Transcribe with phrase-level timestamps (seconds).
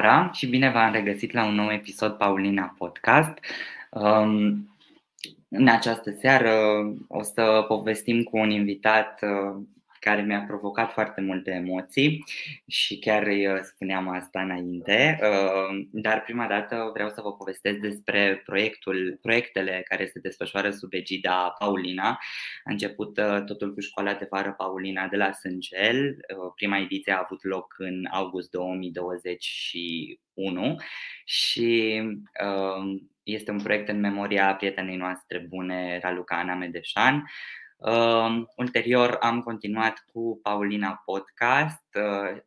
[0.00, 3.38] seara și bine v-am regăsit la un nou episod Paulina Podcast.
[3.90, 4.68] Um,
[5.48, 6.52] în această seară
[7.08, 9.62] o să povestim cu un invitat uh,
[10.00, 12.24] care mi-a provocat foarte multe emoții
[12.66, 15.18] și chiar îi spuneam asta înainte.
[15.22, 20.92] Uh, dar prima dată vreau să vă povestesc despre proiectul, proiectele care se desfășoară sub
[20.92, 22.08] egida Paulina.
[22.64, 26.06] A început uh, totul cu școala de vară Paulina de la Sângel.
[26.06, 30.76] Uh, prima ediție a avut loc în august 2021
[31.24, 32.02] și
[33.22, 37.30] este un proiect în memoria prietenei noastre bune, Raluca Ana Medeșan,
[37.78, 41.84] Uh, ulterior am continuat cu Paulina Podcast.
[41.94, 42.40] Uh,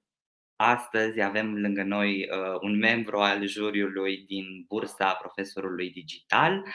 [0.55, 6.65] astăzi avem lângă noi uh, un membru al juriului din bursa profesorului digital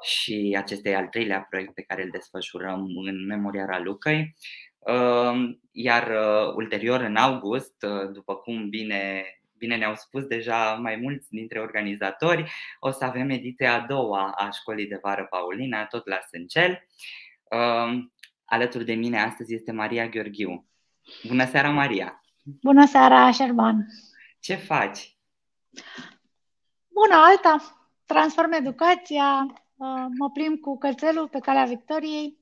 [0.00, 4.36] și acesta e al treilea proiect pe care îl desfășurăm în memoria Ralucăi.
[4.78, 9.24] Uh, iar uh, ulterior, în august, uh, după cum bine
[9.58, 14.50] bine ne-au spus deja mai mulți dintre organizatori, o să avem ediția a doua a
[14.50, 16.70] școlii de vară Paulina, tot la Sâncel.
[16.70, 17.31] Uh,
[18.44, 20.66] alături de mine astăzi este Maria Gheorghiu.
[21.28, 22.22] Bună seara, Maria!
[22.42, 23.86] Bună seara, Șerban!
[24.40, 25.16] Ce faci?
[26.88, 27.78] Bună, alta!
[28.06, 32.36] Transform educația, uh, mă plimb cu cățelul pe calea victoriei.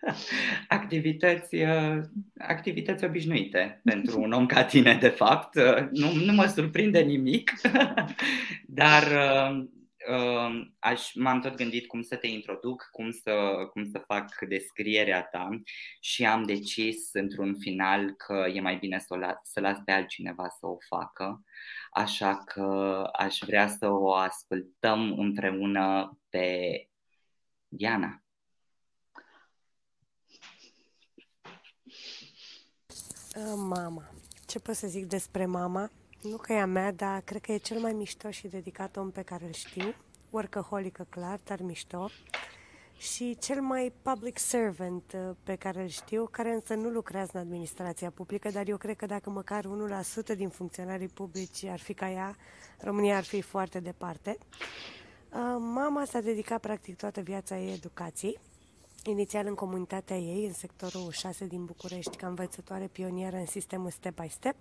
[0.68, 2.00] Activități, uh,
[2.38, 5.54] activități obișnuite pentru un om ca tine, de fapt.
[5.54, 7.52] Uh, nu, nu mă surprinde nimic,
[8.80, 9.66] dar uh,
[10.78, 15.48] aș, m-am tot gândit cum să te introduc, cum să, cum să fac descrierea ta
[16.00, 19.92] și am decis într-un final că e mai bine să, o las, să las pe
[19.92, 21.44] altcineva să o facă.
[21.90, 22.64] Așa că
[23.12, 26.88] aș vrea să o ascultăm împreună pe
[27.68, 28.22] Diana.
[33.56, 34.10] Mama.
[34.46, 35.90] Ce pot să zic despre mama?
[36.30, 39.10] Nu că e a mea, dar cred că e cel mai mișto și dedicat om
[39.10, 39.94] pe care îl știu.
[40.30, 42.08] Workaholică, clar, dar mișto.
[42.96, 47.40] Și cel mai public servant uh, pe care îl știu, care însă nu lucrează în
[47.40, 49.64] administrația publică, dar eu cred că dacă măcar
[50.32, 52.36] 1% din funcționarii publici ar fi ca ea,
[52.80, 54.38] România ar fi foarte departe.
[54.38, 58.38] Uh, mama s-a dedicat practic toată viața ei educației
[59.04, 64.20] inițial în comunitatea ei, în sectorul 6 din București, ca învățătoare pionieră în sistemul Step
[64.20, 64.56] by Step,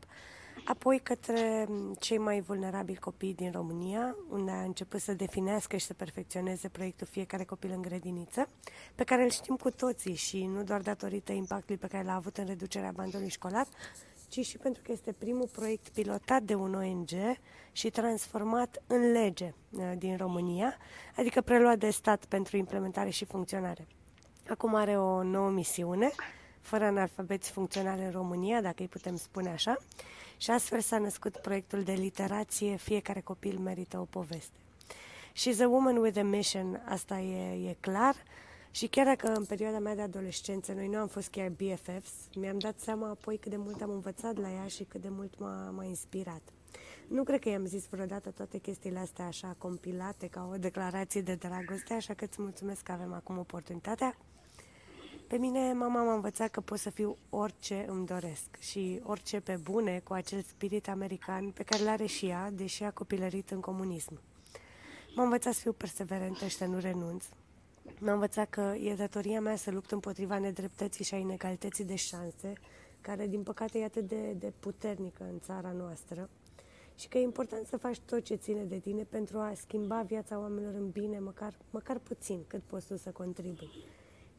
[0.66, 1.68] apoi către
[2.00, 7.08] cei mai vulnerabili copii din România, unde a început să definească și să perfecționeze proiectul
[7.08, 8.50] Fiecare copil în grădiniță,
[8.96, 12.38] pe care îl știm cu toții și nu doar datorită impactului pe care l-a avut
[12.38, 13.68] în reducerea abandonului școlar,
[14.30, 17.10] ci și pentru că este primul proiect pilotat de un ONG
[17.72, 20.78] și transformat în lege uh, din România,
[21.16, 23.88] adică preluat de stat pentru implementare și funcționare.
[24.50, 26.12] Acum are o nouă misiune,
[26.62, 29.78] fără analfabeți funcționale în România, dacă îi putem spune așa,
[30.38, 34.58] și astfel s-a născut proiectul de literație Fiecare copil merită o poveste.
[35.38, 38.16] She's a woman with a mission, asta e, e clar.
[38.72, 42.58] Și chiar dacă în perioada mea de adolescență noi nu am fost chiar BFFs, mi-am
[42.58, 45.70] dat seama apoi cât de mult am învățat la ea și cât de mult m-a,
[45.76, 46.42] m-a inspirat.
[47.08, 51.36] Nu cred că i-am zis vreodată toate chestiile astea așa compilate ca o declarație de
[51.36, 54.18] dragoste, așa că îți mulțumesc că avem acum oportunitatea
[55.28, 59.56] pe mine mama m-a învățat că pot să fiu orice îmi doresc și orice pe
[59.56, 64.22] bune cu acel spirit american pe care l-are și ea, deși a copilărit în comunism.
[65.16, 67.26] M-a învățat să fiu perseverentă și să nu renunț.
[68.00, 72.54] M-a învățat că e datoria mea să lupt împotriva nedreptății și a inegalității de șanse,
[73.02, 76.30] care din păcate e atât de, de puternică în țara noastră
[76.96, 80.40] și că e important să faci tot ce ține de tine pentru a schimba viața
[80.40, 83.70] oamenilor în bine, măcar, măcar puțin, cât poți tu să contribui.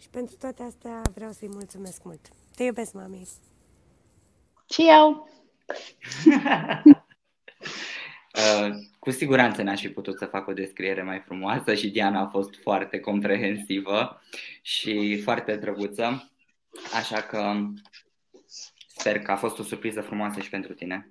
[0.00, 2.28] Și pentru toate astea vreau să-i mulțumesc mult.
[2.56, 3.28] Te iubesc, mami!
[4.70, 5.28] Și eu!
[8.38, 12.26] uh, cu siguranță n-aș fi putut să fac o descriere mai frumoasă și Diana a
[12.26, 14.22] fost foarte comprehensivă
[14.62, 16.30] și foarte drăguță.
[16.94, 17.54] Așa că
[18.86, 21.08] sper că a fost o surpriză frumoasă și pentru tine.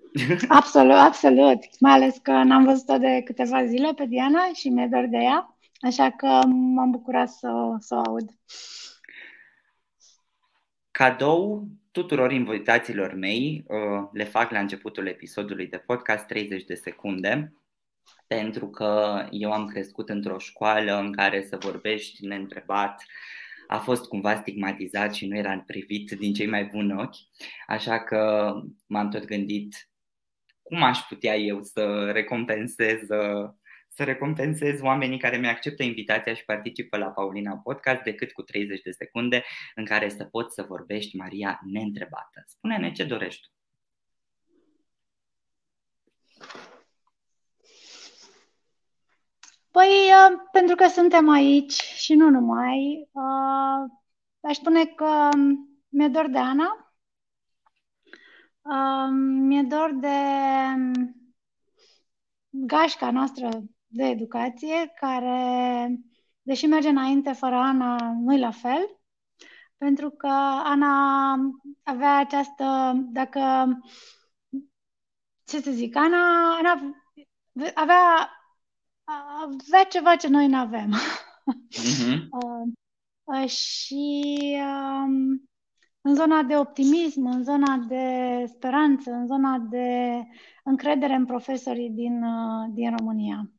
[0.47, 1.79] Absolut, absolut.
[1.79, 5.56] Mai ales că n-am văzut-o de câteva zile pe Diana și mi-e dor de ea.
[5.79, 8.29] Așa că m-am bucurat să, să o aud.
[10.91, 17.53] Cadou tuturor invitațiilor mei uh, le fac la începutul episodului de podcast 30 de secunde
[18.27, 23.03] pentru că eu am crescut într-o școală în care să vorbești neîntrebat
[23.67, 27.15] a fost cumva stigmatizat și nu era privit din cei mai buni ochi,
[27.67, 28.51] așa că
[28.85, 29.89] m-am tot gândit
[30.61, 33.49] cum aș putea eu să recompensez uh,
[33.97, 38.91] să recompensez oamenii care mi-acceptă invitația și participă la Paulina Podcast decât cu 30 de
[38.91, 39.43] secunde
[39.75, 42.43] în care să poți să vorbești, Maria, neîntrebată.
[42.45, 43.49] Spune-ne ce dorești tu.
[49.71, 49.89] Păi,
[50.25, 53.21] ă, pentru că suntem aici și nu numai, ă,
[54.39, 55.29] aș spune că
[55.89, 56.93] mi-e dor de Ana,
[58.65, 59.07] ă,
[59.47, 60.17] mi-e dor de
[62.49, 63.49] gașca noastră
[63.87, 65.87] de educație, care,
[66.41, 68.99] deși merge înainte fără Ana, nu-i la fel,
[69.77, 70.27] pentru că
[70.63, 71.33] Ana
[71.83, 73.67] avea această, dacă,
[75.43, 77.03] ce să zic, Ana, Ana
[77.73, 78.29] avea,
[79.03, 80.93] avea ceva ce noi nu avem.
[80.93, 82.27] Uh-huh.
[83.23, 85.37] uh, și uh,
[86.01, 90.21] în zona de optimism, în zona de speranță, în zona de
[90.63, 93.51] încredere în profesorii din, uh, din România.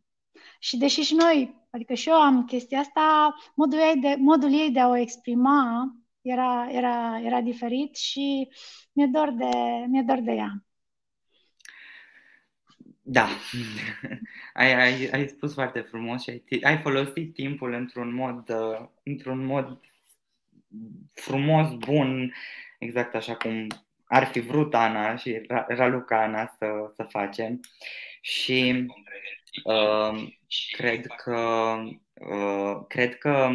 [0.58, 4.70] Și deși și noi, adică și eu am chestia asta, modul ei de, modul ei
[4.70, 8.48] de a o exprima era, era, era diferit și
[8.92, 9.50] mi-e dor de,
[9.86, 10.62] mi-e dor de ea.
[13.02, 13.28] Da,
[14.54, 19.44] ai, ai, ai spus foarte frumos și ai, ai folosit timpul într-un mod, uh, într-un
[19.44, 19.80] mod
[21.12, 22.34] frumos, bun,
[22.78, 23.66] exact așa cum
[24.04, 27.60] ar fi vrut Ana și Raluca Ana să, să facem.
[28.20, 28.86] Și
[29.64, 30.28] uh,
[30.70, 31.38] cred că
[32.14, 33.50] uh, cred că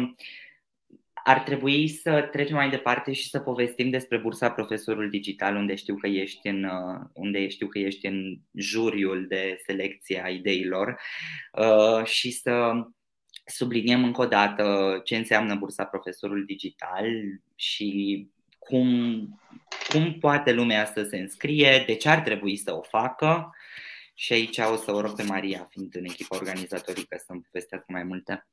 [1.24, 5.96] ar trebui să trecem mai departe și să povestim despre bursa Profesorul Digital, unde știu
[5.96, 11.00] că ești în, uh, unde știu că ești în juriul de selecție a ideilor
[11.52, 12.72] uh, și să
[13.44, 17.06] subliniem încă o dată ce înseamnă bursa Profesorul Digital
[17.54, 18.28] și
[18.58, 19.40] cum,
[19.88, 23.50] cum poate lumea să se înscrie, de ce ar trebui să o facă.
[24.14, 28.02] Și aici o să o rog pe Maria, fiind în echipa organizatorică, să-mi povestească mai
[28.02, 28.46] multe.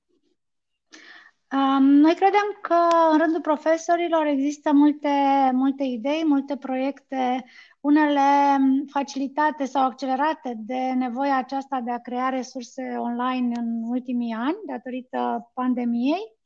[1.79, 2.75] Noi credem că
[3.11, 5.09] în rândul profesorilor există multe,
[5.53, 7.45] multe idei, multe proiecte,
[7.79, 8.57] unele
[8.91, 15.51] facilitate sau accelerate de nevoia aceasta de a crea resurse online în ultimii ani, datorită
[15.53, 16.37] pandemiei.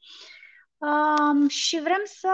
[1.47, 2.33] Și vrem să,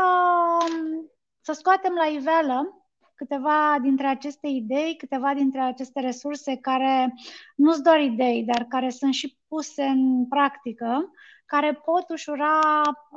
[1.42, 2.81] să scoatem la iveală
[3.22, 7.14] câteva dintre aceste idei, câteva dintre aceste resurse care
[7.56, 11.12] nu sunt doar idei, dar care sunt și puse în practică
[11.46, 12.60] care pot ușura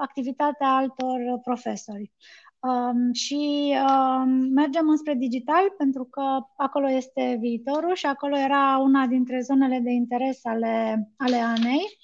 [0.01, 2.12] activitatea altor profesori.
[2.59, 9.06] Um, și um, mergem înspre digital pentru că acolo este viitorul și acolo era una
[9.06, 11.99] dintre zonele de interes ale, ale ANEI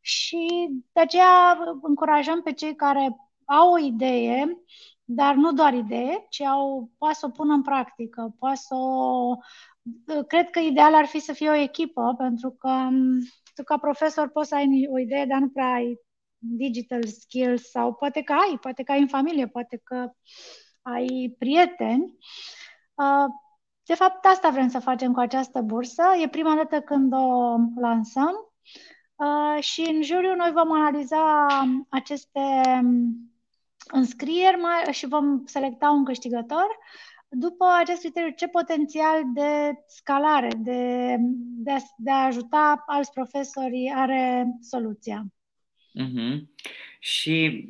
[0.00, 4.62] și de aceea încurajăm pe cei care au o idee,
[5.12, 9.36] dar nu doar idee, ci au, poate să o pună în practică, poate să o...
[10.26, 13.18] Cred că ideal ar fi să fie o echipă, pentru că um,
[13.54, 16.00] tu ca profesor poți să ai o idee, dar nu prea ai
[16.38, 20.10] digital skills sau poate că ai, poate că ai în familie, poate că
[20.82, 22.18] ai prieteni.
[22.94, 23.26] Uh,
[23.82, 26.02] de fapt, asta vrem să facem cu această bursă.
[26.22, 28.52] E prima dată când o lansăm
[29.16, 31.46] uh, și în juriu noi vom analiza
[31.88, 32.40] aceste
[33.90, 34.58] înscrieri
[34.90, 36.66] și vom selecta un câștigător
[37.32, 41.16] după acest criteriu, ce potențial de scalare, de,
[41.64, 45.26] de, a, de a ajuta alți profesori are soluția?
[45.98, 46.40] Uh-huh.
[46.98, 47.66] Și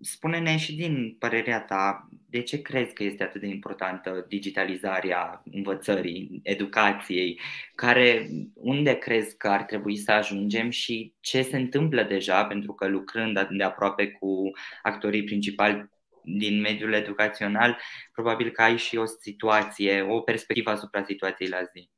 [0.00, 6.40] spune-ne și din părerea ta, de ce crezi că este atât de importantă digitalizarea învățării,
[6.42, 7.40] educației,
[7.74, 12.86] care, unde crezi că ar trebui să ajungem și ce se întâmplă deja, pentru că
[12.86, 14.50] lucrând de aproape cu
[14.82, 15.88] actorii principali
[16.22, 17.78] din mediul educațional,
[18.12, 21.95] probabil că ai și o situație, o perspectivă asupra situației la zi.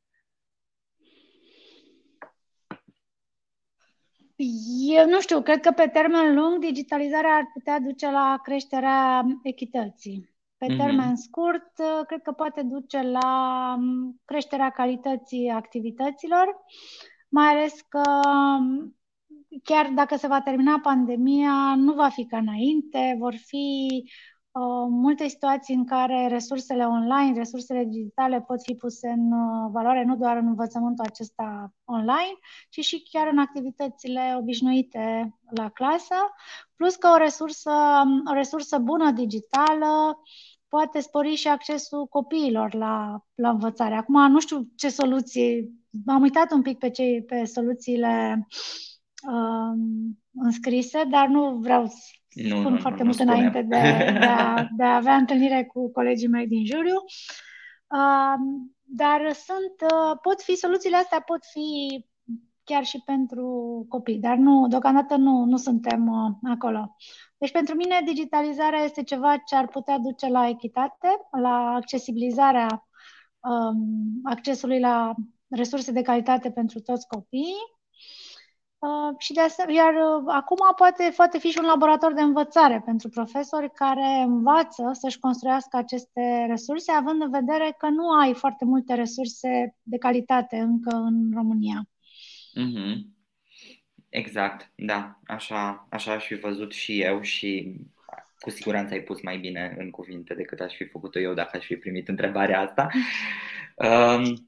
[4.96, 10.36] Eu nu știu, cred că pe termen lung digitalizarea ar putea duce la creșterea echității.
[10.58, 10.76] Pe mm-hmm.
[10.76, 11.72] termen scurt,
[12.06, 13.76] cred că poate duce la
[14.24, 16.56] creșterea calității activităților,
[17.28, 18.02] mai ales că
[19.62, 24.37] chiar dacă se va termina pandemia, nu va fi ca înainte, vor fi uh,
[24.88, 30.16] multe situații în care resursele online, resursele digitale pot fi puse în uh, valoare nu
[30.16, 32.38] doar în învățământul acesta online,
[32.70, 36.14] ci și chiar în activitățile obișnuite la clasă,
[36.76, 37.70] plus că o resursă,
[38.30, 40.22] o resursă bună digitală
[40.68, 43.94] poate spori și accesul copiilor la, la învățare.
[43.94, 45.70] Acum nu știu ce soluții,
[46.04, 48.46] m-am uitat un pic pe, cei, pe soluțiile
[49.32, 49.78] uh,
[50.32, 51.96] înscrise, dar nu vreau să
[52.42, 53.66] nu, spun nu, foarte nu, mult nu înainte de,
[54.18, 57.04] de, a, de a avea întâlnire cu colegii mei din juriu.
[57.86, 58.34] Uh,
[58.82, 62.04] dar sunt, uh, pot fi, soluțiile astea pot fi
[62.64, 63.46] chiar și pentru
[63.88, 66.96] copii, dar nu, deocamdată nu, nu suntem uh, acolo.
[67.38, 71.08] Deci pentru mine digitalizarea este ceva ce ar putea duce la echitate,
[71.40, 72.88] la accesibilizarea
[73.38, 75.14] um, accesului la
[75.48, 77.77] resurse de calitate pentru toți copiii
[78.78, 82.82] Uh, și de asemenea, iar uh, acum poate, poate fi și un laborator de învățare
[82.84, 88.64] pentru profesori care învață să-și construiască aceste resurse, având în vedere că nu ai foarte
[88.64, 91.88] multe resurse de calitate încă în România.
[92.60, 93.16] Mm-hmm.
[94.08, 97.80] Exact, da, așa, așa aș fi văzut și eu și
[98.38, 101.64] cu siguranță ai pus mai bine în cuvinte decât aș fi făcut-o eu dacă aș
[101.64, 102.88] fi primit întrebarea asta.
[103.76, 104.47] Um,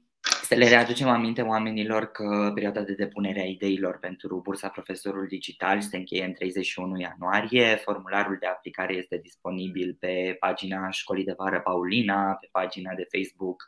[0.51, 5.81] să le readucem aminte oamenilor că perioada de depunere a ideilor pentru Bursa Profesorul Digital
[5.81, 7.75] se încheie în 31 ianuarie.
[7.75, 13.67] Formularul de aplicare este disponibil pe pagina Școlii de Vară Paulina, pe pagina de Facebook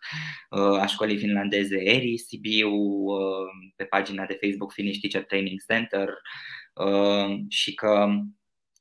[0.50, 6.10] uh, a Școlii Finlandeze ERI Sibiu, uh, pe pagina de Facebook Finnish Teacher Training Center
[6.74, 8.10] uh, și că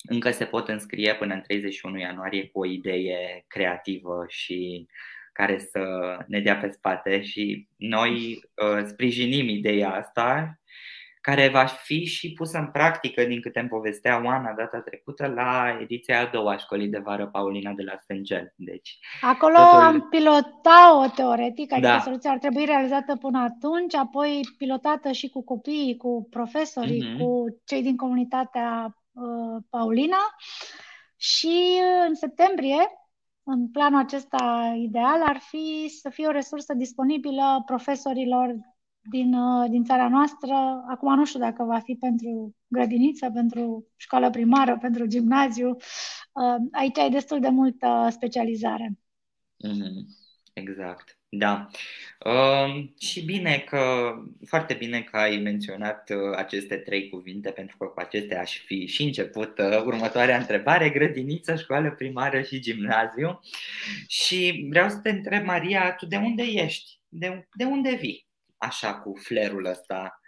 [0.03, 4.87] încă se pot înscrie până în 31 ianuarie cu o idee creativă și
[5.33, 5.81] care să
[6.27, 10.57] ne dea pe spate și noi uh, sprijinim ideea asta
[11.23, 15.79] care va fi și pusă în practică, din câte îmi povestea Oana data trecută, la
[15.81, 18.53] ediția a doua a școlii de vară Paulina de la Stengel.
[18.57, 19.81] Deci, Acolo totul...
[19.81, 22.01] am pilotat-o teoretic, adică da.
[22.01, 27.19] soluția ar trebui realizată până atunci, apoi pilotată și cu copiii, cu profesorii, mm-hmm.
[27.19, 30.23] cu cei din comunitatea uh, Paulina.
[31.17, 32.77] Și în septembrie
[33.45, 38.57] în planul acesta ideal ar fi să fie o resursă disponibilă profesorilor
[39.11, 40.55] din, uh, din țara noastră.
[40.89, 45.69] Acum nu știu dacă va fi pentru grădiniță, pentru școală primară, pentru gimnaziu.
[45.69, 48.99] Uh, aici ai destul de multă specializare.
[49.67, 50.07] Mm-hmm.
[50.53, 51.22] Exact.
[51.35, 51.69] Da.
[52.25, 54.12] Uh, și bine că,
[54.47, 58.87] foarte bine că ai menționat uh, aceste trei cuvinte, pentru că cu acestea aș fi
[58.87, 63.41] și început uh, următoarea întrebare, grădiniță, școală primară și gimnaziu.
[64.07, 67.01] Și vreau să te întreb, Maria, tu de unde ești?
[67.09, 68.27] De, de unde vii?
[68.57, 70.21] Așa, cu flerul ăsta.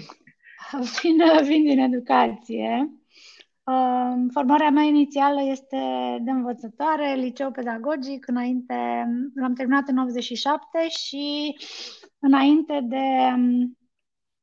[1.00, 2.99] vin, vin din educație.
[4.32, 5.78] Formarea mea inițială este
[6.20, 8.74] de învățătoare, liceu pedagogic, înainte,
[9.34, 11.56] l-am terminat în 87 și
[12.18, 13.34] înainte de,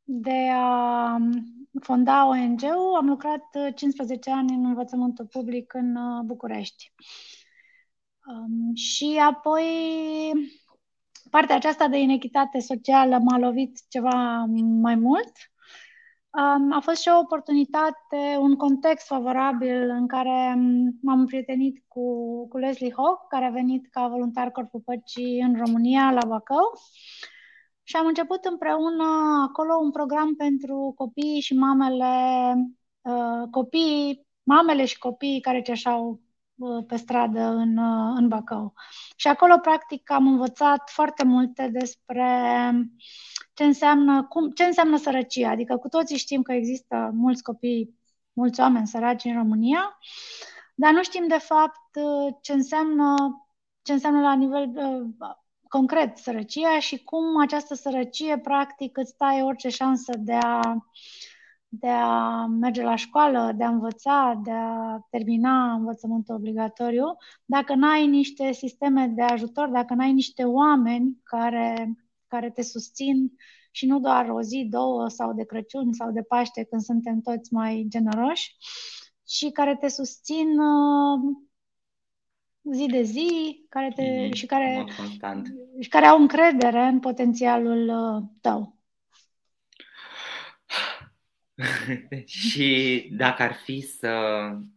[0.04, 1.18] de a
[1.82, 6.94] fonda ONG-ul, am lucrat 15 ani în învățământul public în uh, București.
[8.28, 9.66] Um, și apoi
[11.30, 14.46] partea aceasta de inechitate socială m-a lovit ceva
[14.82, 15.32] mai mult
[16.72, 20.56] a fost și o oportunitate, un context favorabil în care
[21.02, 22.02] m-am prietenit cu,
[22.48, 26.72] cu Leslie Hock, care a venit ca voluntar Corpul Păcii în România, la Bacău.
[27.84, 29.04] Și am început împreună
[29.48, 32.06] acolo un program pentru copiii și mamele,
[33.02, 36.22] uh, copiii, mamele și copiii care ceșau
[36.56, 38.74] uh, pe stradă în, uh, în Bacău.
[39.16, 42.26] Și acolo, practic, am învățat foarte multe despre
[43.58, 45.50] ce înseamnă, cum, ce înseamnă sărăcia.
[45.50, 48.00] Adică cu toții știm că există mulți copii,
[48.34, 49.98] mulți oameni săraci în România,
[50.76, 52.00] dar nu știm de fapt
[52.42, 53.16] ce înseamnă,
[53.82, 55.36] ce înseamnă la nivel uh,
[55.68, 60.62] concret sărăcia și cum această sărăcie practic îți taie orice șansă de a,
[61.68, 68.08] de a merge la școală, de a învăța, de a termina învățământul obligatoriu, dacă n-ai
[68.08, 71.96] niște sisteme de ajutor, dacă n-ai niște oameni care
[72.28, 73.32] care te susțin
[73.72, 77.54] și nu doar o zi, două sau de Crăciun sau de Paște când suntem toți
[77.54, 78.56] mai generoși
[79.28, 81.36] și care te susțin uh,
[82.72, 84.86] zi de zi care te, mm, și, care,
[85.80, 88.78] și care au încredere în potențialul uh, tău.
[92.26, 94.12] și dacă ar fi să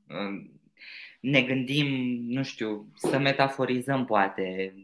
[0.09, 0.51] uh,
[1.21, 1.87] ne gândim,
[2.27, 4.75] nu știu, să metaforizăm poate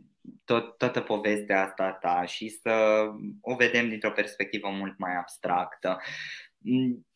[0.44, 3.04] tot, toată povestea asta ta și să
[3.40, 6.00] o vedem dintr-o perspectivă mult mai abstractă.
[6.58, 7.06] Mm,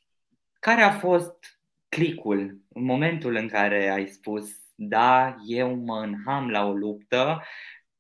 [0.61, 6.67] care a fost clicul în momentul în care ai spus da, eu mă înham la
[6.67, 7.43] o luptă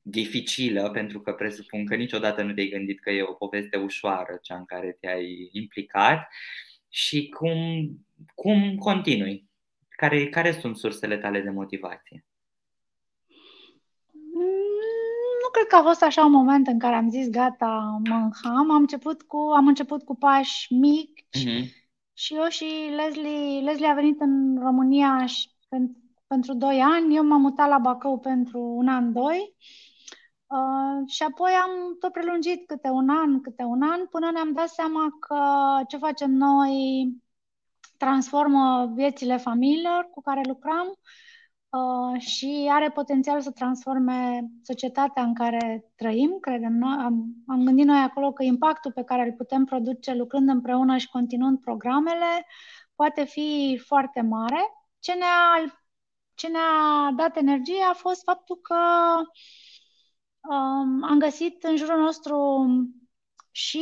[0.02, 4.56] dificilă, pentru că presupun că niciodată nu te-ai gândit că e o poveste ușoară cea
[4.56, 6.28] în care te-ai implicat
[6.88, 7.58] și cum,
[8.34, 9.48] cum continui?
[9.88, 12.24] Care, care sunt sursele tale de motivație?
[15.52, 18.70] Cred că a fost așa un moment în care am zis gata, mă înham.
[18.70, 21.64] Am început cu, am început cu pași mici uh-huh.
[22.12, 22.64] și eu și
[22.96, 27.16] Leslie, Leslie a venit în România și pentru, pentru 2 ani.
[27.16, 29.54] Eu m-am mutat la Bacău pentru un an, doi.
[30.46, 34.68] Uh, și apoi am tot prelungit câte un an, câte un an, până ne-am dat
[34.68, 35.36] seama că
[35.88, 36.72] ce facem noi
[37.96, 40.98] transformă viețile familiilor cu care lucram
[41.70, 46.96] uh, și are potențial să transforme societatea în care trăim, credem noi.
[47.04, 51.08] Am, am gândit noi acolo că impactul pe care îl putem produce lucrând împreună și
[51.08, 52.46] continuând programele
[52.94, 54.60] poate fi foarte mare.
[54.98, 55.74] Ce ne-a,
[56.34, 58.76] ce ne-a dat energie a fost faptul că
[60.40, 62.66] um, am găsit în jurul nostru
[63.50, 63.80] și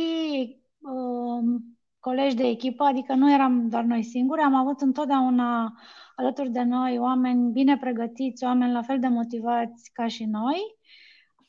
[0.79, 5.73] um, colegi de echipă, adică nu eram doar noi singuri, am avut întotdeauna
[6.19, 10.57] alături de noi oameni bine pregătiți, oameni la fel de motivați ca și noi.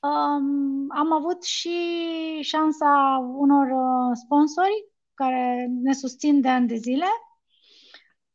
[0.00, 1.70] Um, am avut și
[2.40, 7.06] șansa unor uh, sponsori care ne susțin de ani de zile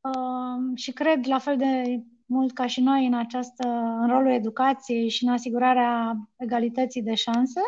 [0.01, 3.67] um, și cred la fel de mult ca și noi în, această,
[4.01, 7.61] în rolul educației și în asigurarea egalității de șanse.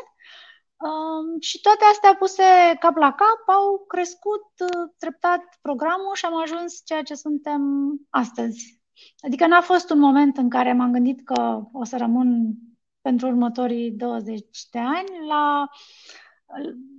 [0.77, 2.43] Um, și toate astea puse
[2.79, 7.61] cap la cap au crescut uh, treptat programul și am ajuns ceea ce suntem
[8.09, 8.81] astăzi.
[9.19, 12.53] Adică n-a fost un moment în care m-am gândit că o să rămân
[13.01, 15.27] pentru următorii 20 de ani.
[15.27, 15.67] La,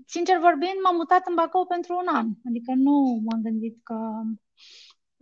[0.06, 2.26] sincer vorbind, m-am mutat în Bacău pentru un an.
[2.48, 3.94] Adică nu m-am gândit că...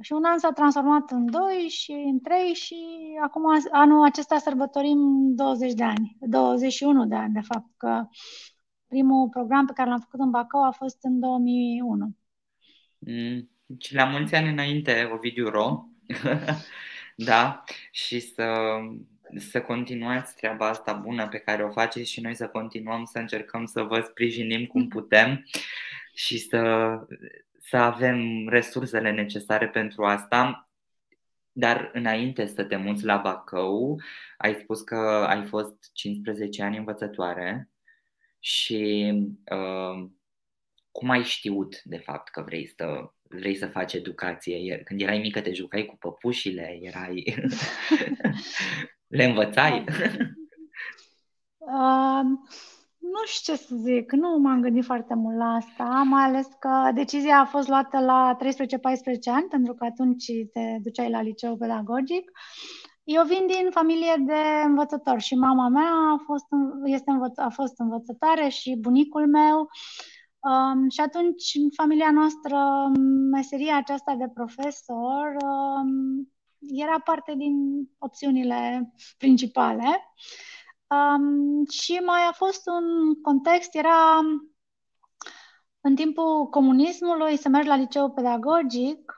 [0.03, 2.77] Și un an s-a transformat în doi și în trei și
[3.23, 4.99] acum anul acesta sărbătorim
[5.35, 8.09] 20 de ani, 21 de ani de fapt, că
[8.89, 12.17] primul program pe care l-am făcut în Bacău a fost în 2001.
[12.99, 15.85] Mm, și la mulți ani înainte, Ovidiu Ro,
[17.17, 18.77] da, și să,
[19.37, 23.65] să continuați treaba asta bună pe care o faceți și noi să continuăm să încercăm
[23.65, 24.89] să vă sprijinim cum mm.
[24.89, 25.45] putem
[26.15, 26.61] și să,
[27.69, 30.71] să avem resursele necesare pentru asta.
[31.53, 34.01] Dar înainte să te muți la Bacău,
[34.37, 34.97] ai spus că
[35.29, 37.71] ai fost 15 ani învățătoare
[38.39, 39.13] și
[39.51, 40.09] uh,
[40.91, 44.83] cum ai știut de fapt că vrei să vrei să faci educație?
[44.85, 47.25] Când erai mică te jucai cu păpușile, erai
[49.17, 49.85] le învățai?
[51.59, 52.21] uh,
[53.17, 56.91] nu știu ce să zic, nu m-am gândit foarte mult la asta, mai ales că
[56.95, 58.45] decizia a fost luată la 13-14
[59.25, 62.31] ani, pentru că atunci te duceai la liceu pedagogic.
[63.05, 66.47] Eu vin din familie de învățători și mama mea a fost,
[66.85, 69.69] este învăț- a fost învățătoare și bunicul meu
[70.47, 72.57] Um, și atunci, în familia noastră,
[73.31, 77.55] meseria aceasta de profesor um, era parte din
[77.99, 80.15] opțiunile principale.
[80.91, 84.19] Um, și mai a fost un context, era
[85.81, 89.17] în timpul comunismului să mergi la liceu pedagogic,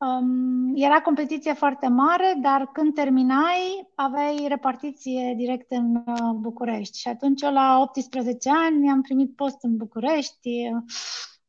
[0.00, 6.98] Um, era competiție foarte mare, dar când terminai, aveai repartiție direct în uh, București.
[6.98, 10.70] Și atunci eu la 18 ani am primit post în București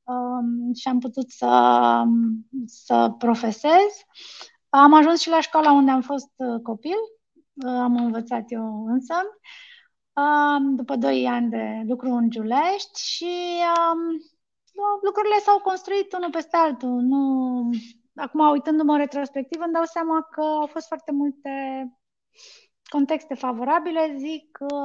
[0.04, 2.04] um, și am putut să,
[2.66, 3.92] să profesez.
[4.70, 7.21] Am ajuns și la școala unde am fost uh, copil, uh,
[7.68, 9.14] am învățat eu însă,
[10.14, 13.34] um, după 2 ani de lucru în Giulești și
[13.94, 14.22] um,
[15.02, 17.02] lucrurile s-au construit unul peste altul.
[17.02, 17.70] Nu,
[18.16, 21.52] acum, uitându-mă în retrospectiv, îmi dau seama că au fost foarte multe
[22.90, 24.16] contexte favorabile.
[24.18, 24.76] Zic că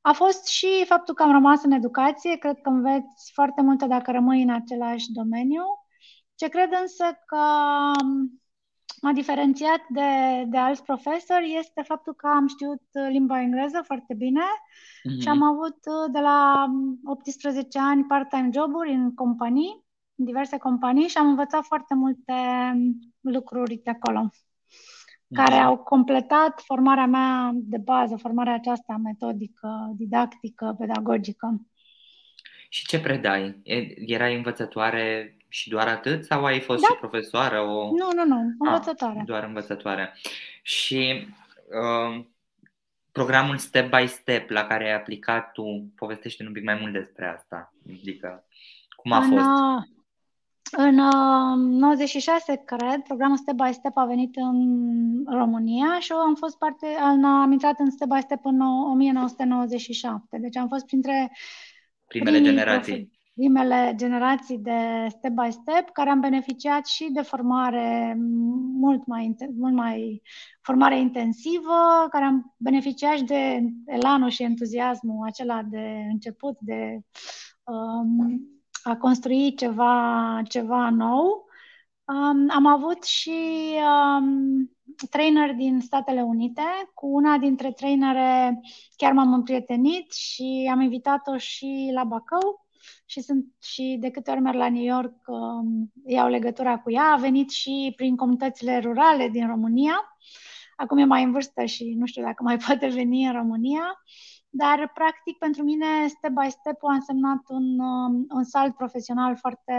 [0.00, 2.36] a fost și faptul că am rămas în educație.
[2.36, 5.62] Cred că înveți foarte multe dacă rămâi în același domeniu.
[6.34, 7.42] Ce cred însă că
[9.00, 10.10] m-a diferențiat de,
[10.46, 15.20] de alți profesori este faptul că am știut limba engleză foarte bine mm-hmm.
[15.20, 15.78] și am avut
[16.12, 16.66] de la
[17.04, 19.88] 18 ani part-time joburi în companii
[20.20, 22.32] în diverse companii și am învățat foarte multe
[23.20, 24.30] lucruri de acolo
[25.32, 25.64] care da.
[25.64, 31.60] au completat formarea mea de bază, formarea aceasta metodică, didactică, pedagogică.
[32.68, 33.60] Și ce predai?
[34.06, 36.86] Erai învățătoare și doar atât sau ai fost da.
[36.86, 37.60] și profesoară?
[37.60, 37.90] O...
[37.90, 39.18] Nu, nu, nu, ah, învățătoare.
[39.18, 40.14] Ah, doar învățătoare.
[40.62, 41.26] Și
[41.68, 42.24] uh,
[43.12, 47.26] programul Step by Step la care ai aplicat tu, povestește un pic mai mult despre
[47.26, 47.72] asta.
[48.00, 48.44] Adică,
[48.96, 49.44] cum a în, fost?
[49.44, 49.82] Uh,
[50.70, 56.34] în uh, 96, cred, programul Step by Step a venit în România și eu am
[56.34, 56.86] fost parte,
[57.22, 60.38] am intrat în Step by Step în 1997.
[60.38, 61.32] Deci am fost printre
[62.06, 63.19] primele generații.
[63.40, 68.16] Primele generații de Step by Step, care am beneficiat și de formare
[68.74, 70.22] mult mai, mult mai
[70.62, 77.00] formare intensivă, care am beneficiat și de elanul și entuziasmul acela de început, de
[77.64, 78.40] um,
[78.82, 81.44] a construi ceva, ceva nou.
[82.04, 83.40] Um, am avut și
[84.18, 84.70] um,
[85.10, 86.62] trainer din Statele Unite.
[86.94, 88.60] Cu una dintre trainere
[88.96, 92.68] chiar m-am împrietenit și am invitat-o și la Bacău
[93.10, 97.12] și sunt și de câte ori merg la New York um, iau legătura cu ea.
[97.12, 100.16] A venit și prin comunitățile rurale din România.
[100.76, 104.02] acum e mai în vârstă și nu știu dacă mai poate veni în România,
[104.48, 109.74] dar practic pentru mine step by step a însemnat un, um, un salt profesional foarte,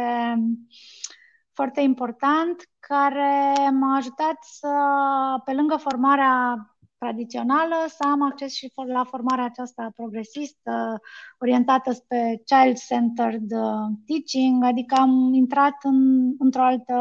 [1.54, 4.74] foarte important care m-a ajutat să,
[5.46, 6.56] pe lângă formarea
[7.04, 11.02] tradițională, să am acces și la formarea aceasta progresistă,
[11.40, 16.94] orientată spre child-centered uh, teaching, adică am intrat în, într-o altă,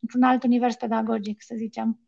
[0.00, 1.98] într-un alt univers pedagogic, să zicem.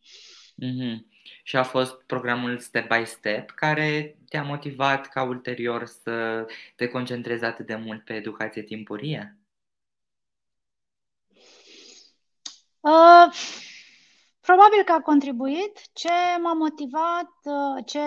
[0.64, 1.10] Mm-hmm.
[1.42, 7.44] Și a fost programul Step by Step care te-a motivat ca ulterior să te concentrezi
[7.44, 9.38] atât de mult pe educație timpurie?
[12.80, 13.32] Uh,
[14.40, 15.80] Probabil că a contribuit.
[15.92, 16.08] Ce
[16.42, 18.00] m-a motivat, uh, ce,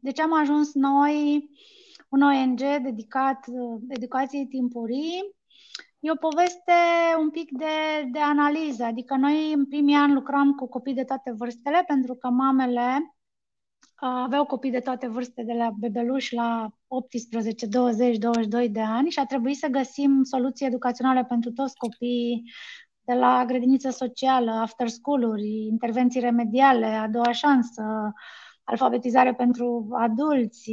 [0.00, 1.48] de ce am ajuns noi
[2.08, 5.34] un ONG dedicat uh, educației timpurii,
[6.00, 6.72] e o poveste
[7.18, 8.84] un pic de, de analiză.
[8.84, 14.22] Adică noi în primii ani lucram cu copii de toate vârstele, pentru că mamele uh,
[14.24, 19.18] aveau copii de toate vârste, de la bebeluși la 18, 20, 22 de ani și
[19.18, 22.42] a trebuit să găsim soluții educaționale pentru toți copiii
[23.04, 28.12] de la grădiniță socială, after school-uri, intervenții remediale, a doua șansă,
[28.64, 30.72] alfabetizare pentru adulți,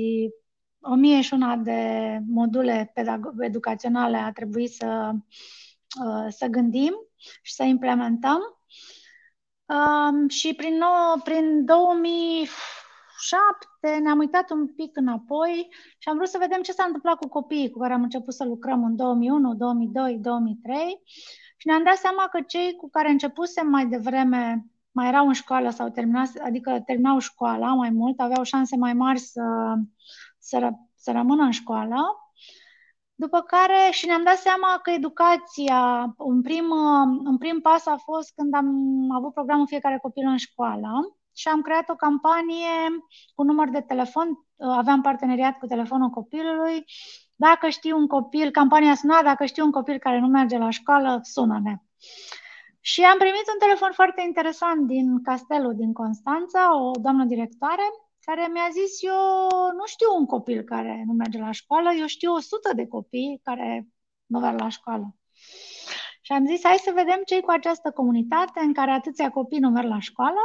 [0.82, 2.94] o mie și una de module
[3.40, 5.12] educaționale a trebuit să,
[6.06, 6.94] uh, să gândim
[7.42, 8.40] și să implementăm.
[9.66, 15.68] Um, și prin, nou, prin 2007 ne-am uitat un pic înapoi
[15.98, 18.44] și am vrut să vedem ce s-a întâmplat cu copiii cu care am început să
[18.44, 21.02] lucrăm în 2001, 2002, 2003
[21.62, 25.70] și ne-am dat seama că cei cu care începusem mai devreme mai erau în școală
[25.70, 29.42] sau terminat, adică terminau școala mai mult, aveau șanse mai mari să,
[30.40, 31.96] să, ră, să rămână în școală.
[33.16, 36.66] După care și ne-am dat seama că educația, un prim,
[37.26, 38.68] un prim pas a fost când am
[39.12, 44.28] avut programul Fiecare copil în școală și am creat o campanie cu număr de telefon,
[44.58, 46.86] aveam parteneriat cu telefonul copilului
[47.48, 51.20] dacă știi un copil, campania suna, dacă știi un copil care nu merge la școală,
[51.24, 51.76] sună-ne.
[52.80, 57.88] Și am primit un telefon foarte interesant din castelul din Constanța, o doamnă directoare,
[58.26, 59.22] care mi-a zis, eu
[59.80, 63.40] nu știu un copil care nu merge la școală, eu știu o sută de copii
[63.44, 63.88] care
[64.26, 65.16] nu merg la școală.
[66.22, 69.70] Și am zis, hai să vedem ce cu această comunitate în care atâția copii nu
[69.70, 70.44] merg la școală.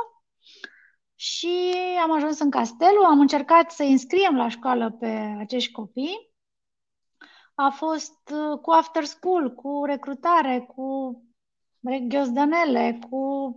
[1.15, 6.35] Și am ajuns în Castelul, am încercat să înscriem la școală pe acești copii
[7.59, 11.21] a fost uh, cu after school, cu recrutare, cu
[12.09, 13.55] ghiozdanele, cu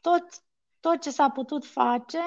[0.00, 0.24] tot,
[0.80, 2.22] tot ce s-a putut face.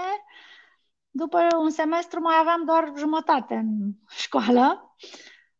[1.09, 4.95] După un semestru mai aveam doar jumătate în școală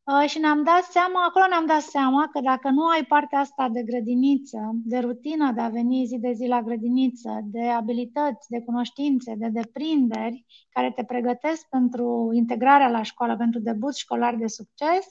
[0.06, 3.70] Uh, și ne-am dat seama, acolo ne-am dat seama că dacă nu ai partea asta
[3.70, 8.62] de grădiniță, de rutină de a veni zi de zi la grădiniță, de abilități, de
[8.62, 15.06] cunoștințe, de deprinderi care te pregătesc pentru integrarea la școală, pentru debut școlar de succes,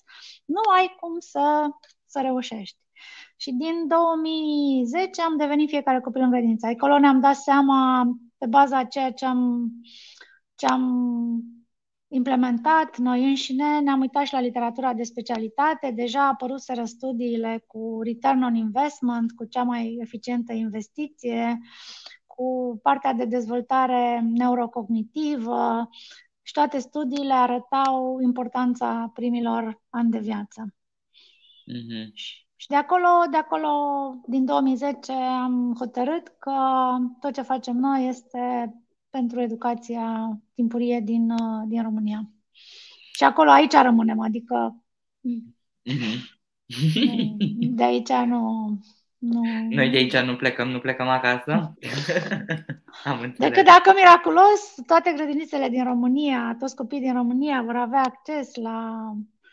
[0.44, 1.68] nu ai cum să,
[2.06, 2.78] să reușești.
[3.36, 6.66] Și din 2010 am devenit fiecare copil în grădiniță.
[6.66, 8.04] Acolo ne-am dat seama,
[8.38, 9.70] pe baza a ceea ce am,
[10.54, 11.53] ce am
[12.14, 18.42] implementat noi înșine, ne-am uitat și la literatura de specialitate, deja apăruseră studiile cu return
[18.42, 21.60] on investment, cu cea mai eficientă investiție,
[22.26, 25.88] cu partea de dezvoltare neurocognitivă
[26.42, 30.74] și toate studiile arătau importanța primilor ani de viață.
[31.72, 32.12] Mm-hmm.
[32.56, 33.68] Și de acolo, de acolo,
[34.26, 36.52] din 2010, am hotărât că
[37.20, 38.74] tot ce facem noi este
[39.18, 42.30] pentru educația timpurie din, uh, din România.
[43.12, 44.84] Și acolo, aici rămânem, adică
[45.28, 46.16] mm-hmm.
[47.78, 48.68] de aici nu,
[49.18, 49.40] nu...
[49.70, 51.52] Noi de aici nu plecăm, nu plecăm acasă?
[53.10, 53.50] Am înțeles.
[53.50, 59.10] Decât dacă miraculos toate grădinițele din România, toți copiii din România vor avea acces la...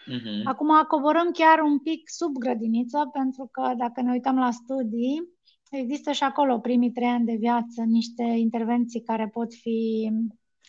[0.07, 0.43] Uh-huh.
[0.43, 5.29] Acum coborâm chiar un pic sub grădiniță, pentru că dacă ne uităm la studii,
[5.71, 10.09] Există și acolo, primii trei ani de viață, niște intervenții care pot fi,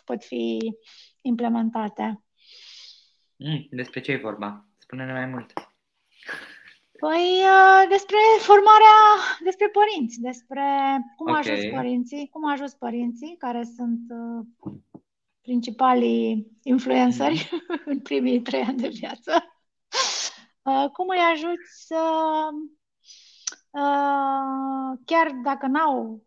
[0.04, 0.58] pot fi
[1.20, 2.24] implementate.
[3.36, 4.66] Mm, despre ce e vorba?
[4.78, 5.52] Spune-ne mai mult.
[6.98, 8.98] Păi uh, despre formarea,
[9.44, 10.64] despre părinți, despre
[11.16, 11.40] cum okay.
[11.40, 14.72] ajuns părinții, cum ajuns părinții care sunt uh,
[15.40, 17.80] principalii influenceri mm.
[17.92, 19.32] în primii trei ani de viață.
[20.62, 22.00] Uh, cum îi ajut să
[22.52, 22.81] Uh,
[25.04, 26.22] chiar dacă n-au,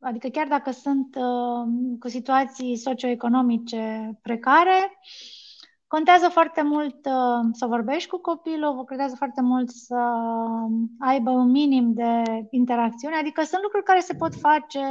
[0.00, 4.98] adică chiar dacă sunt uh, cu situații socioeconomice precare,
[5.86, 9.96] contează foarte mult uh, să vorbești cu copilul, contează foarte mult să
[10.98, 14.84] aibă un minim de interacțiune, adică sunt lucruri care se pot face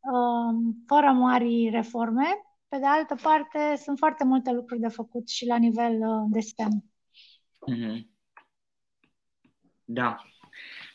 [0.00, 2.26] um, fără mari reforme.
[2.68, 6.40] Pe de altă parte, sunt foarte multe lucruri de făcut și la nivel uh, de
[6.40, 6.84] STEM.
[7.70, 8.12] Mm-hmm.
[9.84, 10.16] Da,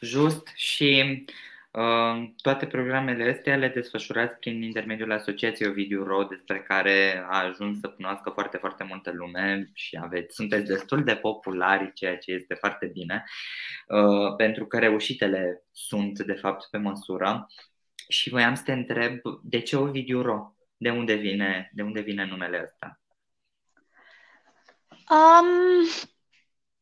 [0.02, 1.24] just și
[1.72, 7.80] uh, toate programele astea le desfășurați prin intermediul Asociației Ovidiu Ro, despre care a ajuns
[7.80, 12.54] să cunoască foarte, foarte multă lume și aveți, sunteți destul de populari, ceea ce este
[12.54, 13.24] foarte bine,
[13.88, 17.48] uh, pentru că reușitele sunt, de fapt, pe măsură.
[18.08, 20.54] Și voiam să te întreb, de ce Ovidiu Ro?
[20.78, 23.00] De unde vine, de unde vine numele ăsta?
[25.10, 25.88] Um,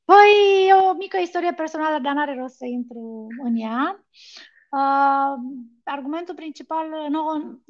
[0.09, 4.05] Păi, e o mică istorie personală, dar n-are rost să intru în ea.
[4.71, 5.33] Uh,
[5.83, 7.21] argumentul principal, nu,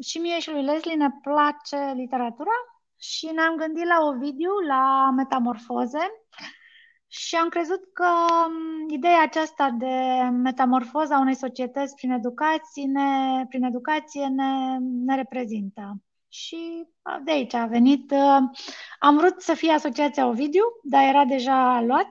[0.01, 2.57] și mie și lui Leslie ne place literatura
[2.99, 6.05] și ne-am gândit la Ovidiu, la metamorfoze
[7.07, 8.07] și am crezut că
[8.47, 9.95] um, ideea aceasta de
[10.31, 16.87] metamorfoza unei societăți prin educație ne, prin educație ne, ne reprezintă și
[17.23, 18.11] de aici a venit.
[18.11, 18.49] Uh,
[18.99, 22.07] am vrut să fie Asociația Ovidiu, dar era deja luat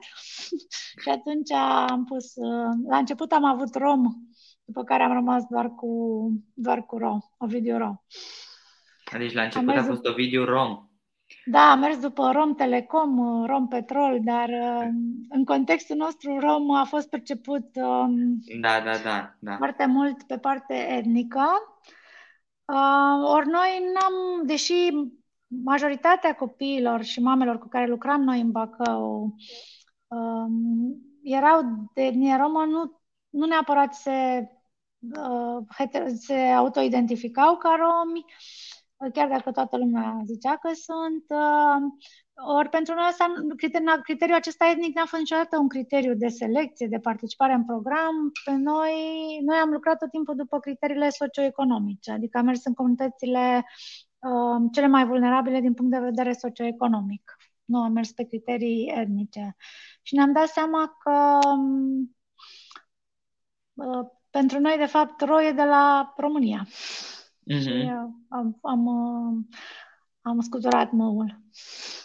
[1.01, 1.51] și atunci
[1.89, 4.03] am pus, uh, la început am avut Rom,
[4.65, 5.89] după care am rămas doar cu,
[6.53, 7.95] doar cu Rom, Ovidiu Rom.
[9.17, 10.81] Deci la început a fost Ovidiu Rom.
[11.45, 14.49] Da, am mers după Rom Telecom, uh, Rom Petrol, dar
[15.29, 19.55] în contextul nostru Rom a fost perceput um, da, da, da, da.
[19.55, 21.45] foarte mult pe parte etnică.
[22.73, 24.73] Uh, ori noi n-am, deși
[25.47, 29.35] majoritatea copiilor și mamelor cu care lucram noi în Bacău
[30.07, 30.51] uh,
[31.23, 31.61] erau
[31.93, 34.47] de etnie romă, nu, nu neapărat se,
[34.99, 38.25] uh, se autoidentificau ca romi,
[39.13, 41.25] chiar dacă toată lumea zicea că sunt.
[41.27, 41.81] Uh,
[42.57, 46.87] ori pentru noi asta, criteriul, criteriul acesta etnic n-a fost niciodată un criteriu de selecție,
[46.87, 48.31] de participare în program.
[48.45, 48.93] Pe noi,
[49.45, 53.65] noi am lucrat tot timpul după criteriile socioeconomice, adică am mers în comunitățile
[54.19, 57.37] uh, cele mai vulnerabile din punct de vedere socioeconomic.
[57.65, 59.55] Nu am mers pe criterii etnice.
[60.01, 61.39] Și ne-am dat seama că
[63.73, 66.67] uh, pentru noi, de fapt, roie de la România.
[67.49, 67.61] Mm-hmm.
[67.61, 69.57] Și uh, am, am, uh,
[70.21, 71.41] am scuturat măul.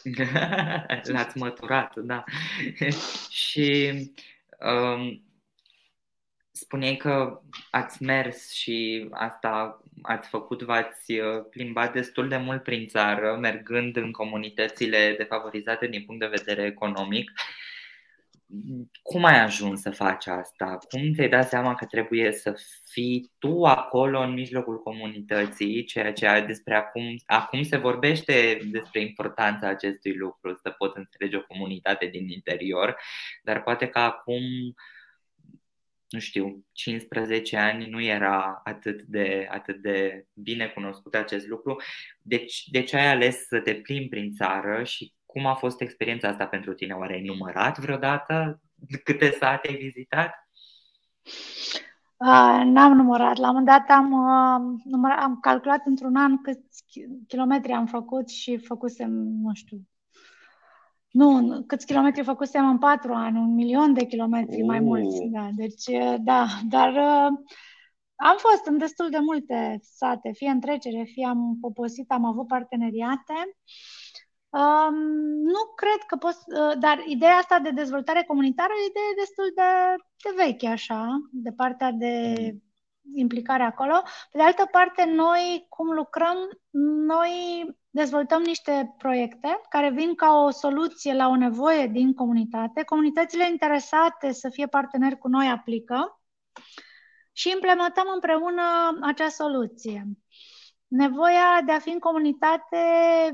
[1.13, 2.25] L-ați măturat, da.
[3.43, 3.93] și
[4.61, 5.23] um,
[6.53, 12.87] spuneai că ați mers și asta ați făcut, v-ați uh, plimbat destul de mult prin
[12.87, 17.31] țară, mergând în comunitățile defavorizate din punct de vedere economic.
[19.03, 20.79] Cum ai ajuns să faci asta?
[20.89, 22.55] Cum ți-ai dat seama că trebuie să
[22.91, 29.69] fii tu acolo în mijlocul comunității, ceea ce despre acum, acum se vorbește despre importanța
[29.69, 32.97] acestui lucru, să poți înțelege o comunitate din interior,
[33.43, 34.43] dar poate că acum
[36.13, 41.77] nu știu, 15 ani nu era atât de, atât de bine cunoscut acest lucru.
[42.23, 46.29] Deci, de ce ai ales să te plimbi prin țară și cum a fost experiența
[46.29, 46.95] asta pentru tine?
[46.95, 48.61] Oare ai numărat vreodată
[49.05, 50.49] câte sate ai vizitat?
[52.17, 53.37] Uh, n-am numărat.
[53.37, 56.85] La un moment dat am, uh, numărat, am calculat într-un an câți
[57.27, 59.11] kilometri am făcut și făcusem,
[59.43, 59.81] nu știu,
[61.11, 64.67] nu, câți kilometri făcusem în patru ani, un milion de kilometri uh.
[64.67, 65.23] mai mulți.
[65.31, 65.49] Da.
[65.57, 65.85] Deci,
[66.21, 67.39] da, dar uh,
[68.15, 72.47] am fost în destul de multe sate, fie în trecere, fie am poposit, am avut
[72.47, 73.35] parteneriate.
[73.37, 74.02] Uh,
[74.53, 74.95] Um,
[75.43, 79.53] nu cred că pot, uh, dar ideea asta de dezvoltare comunitară e o idee destul
[79.55, 79.63] de,
[80.23, 82.35] de veche, așa, de partea de
[83.15, 84.03] implicare acolo.
[84.31, 86.37] Pe de altă parte, noi, cum lucrăm,
[87.07, 87.31] noi
[87.91, 92.83] dezvoltăm niște proiecte care vin ca o soluție la o nevoie din comunitate.
[92.83, 96.21] Comunitățile interesate să fie parteneri cu noi aplică
[97.33, 98.63] și implementăm împreună
[99.01, 100.07] acea soluție.
[100.95, 102.77] Nevoia de a fi în comunitate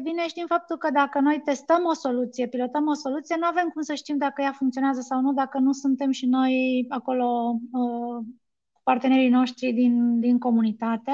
[0.03, 3.69] vine și din faptul că dacă noi testăm o soluție, pilotăm o soluție, nu avem
[3.69, 8.25] cum să știm dacă ea funcționează sau nu, dacă nu suntem și noi acolo uh,
[8.83, 11.13] partenerii noștri din, din comunitate.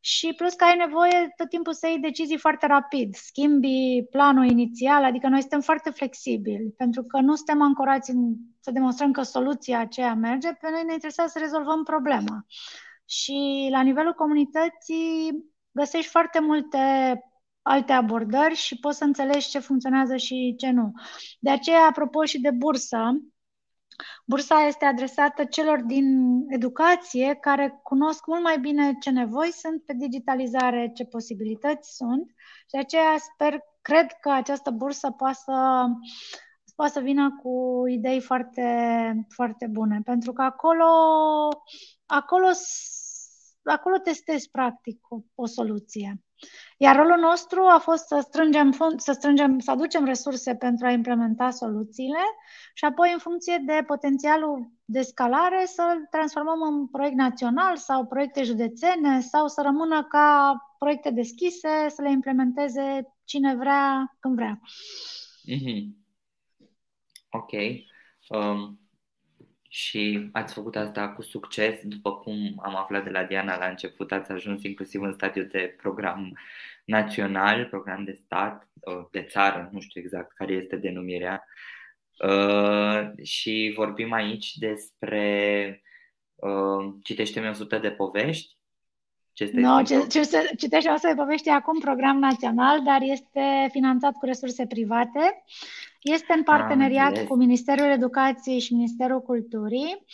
[0.00, 5.04] Și plus că ai nevoie tot timpul să iei decizii foarte rapid, schimbi planul inițial,
[5.04, 9.80] adică noi suntem foarte flexibili, pentru că nu suntem ancorați în, să demonstrăm că soluția
[9.80, 12.46] aceea merge, pe noi ne interesează să rezolvăm problema
[13.10, 16.78] și la nivelul comunității găsești foarte multe
[17.62, 20.92] alte abordări și poți să înțelegi ce funcționează și ce nu.
[21.40, 23.10] De aceea, apropo și de bursă,
[24.26, 26.04] bursa este adresată celor din
[26.48, 32.70] educație care cunosc mult mai bine ce nevoi sunt pe digitalizare, ce posibilități sunt și
[32.70, 35.86] de aceea sper, cred că această bursă poate să
[36.76, 38.66] poate să vină cu idei foarte,
[39.28, 40.84] foarte bune, pentru că acolo,
[42.06, 42.46] acolo
[43.64, 46.22] acolo testezi practic o, o soluție.
[46.76, 50.90] Iar rolul nostru a fost să strângem, fond, să strângem, să aducem resurse pentru a
[50.90, 52.18] implementa soluțiile
[52.74, 58.42] și apoi în funcție de potențialul de scalare să-l transformăm în proiect național sau proiecte
[58.42, 64.60] județene sau să rămână ca proiecte deschise, să le implementeze cine vrea, când vrea.
[65.50, 66.00] Mm-hmm.
[67.30, 67.52] Ok.
[68.28, 68.80] Um,
[69.72, 74.12] și ați făcut asta cu succes, după cum am aflat de la Diana la început,
[74.12, 76.38] ați ajuns inclusiv în stadiul de program
[76.84, 78.68] național, program de stat,
[79.10, 81.44] de țară, nu știu exact care este denumirea.
[82.24, 85.82] Uh, și vorbim aici despre
[86.34, 88.56] uh, Citește-mi 100 de povești.
[89.32, 90.20] Ce este no, ce, ce,
[90.56, 95.44] Citește-mi 100 de povești e acum program național, dar este finanțat cu resurse private.
[96.02, 100.04] Este în parteneriat cu Ministerul Educației și Ministerul Culturii.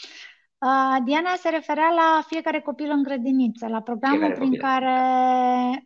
[0.58, 4.60] Uh, Diana se referea la fiecare copil în grădiniță, la programul fiecare prin copil.
[4.60, 4.98] care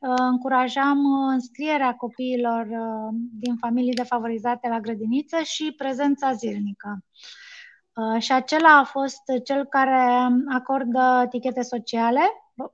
[0.01, 7.05] uh, încurajam înscrierea copiilor uh, din familii defavorizate la grădiniță și prezența zilnică.
[7.93, 12.21] Uh, și acela a fost cel care acordă etichete sociale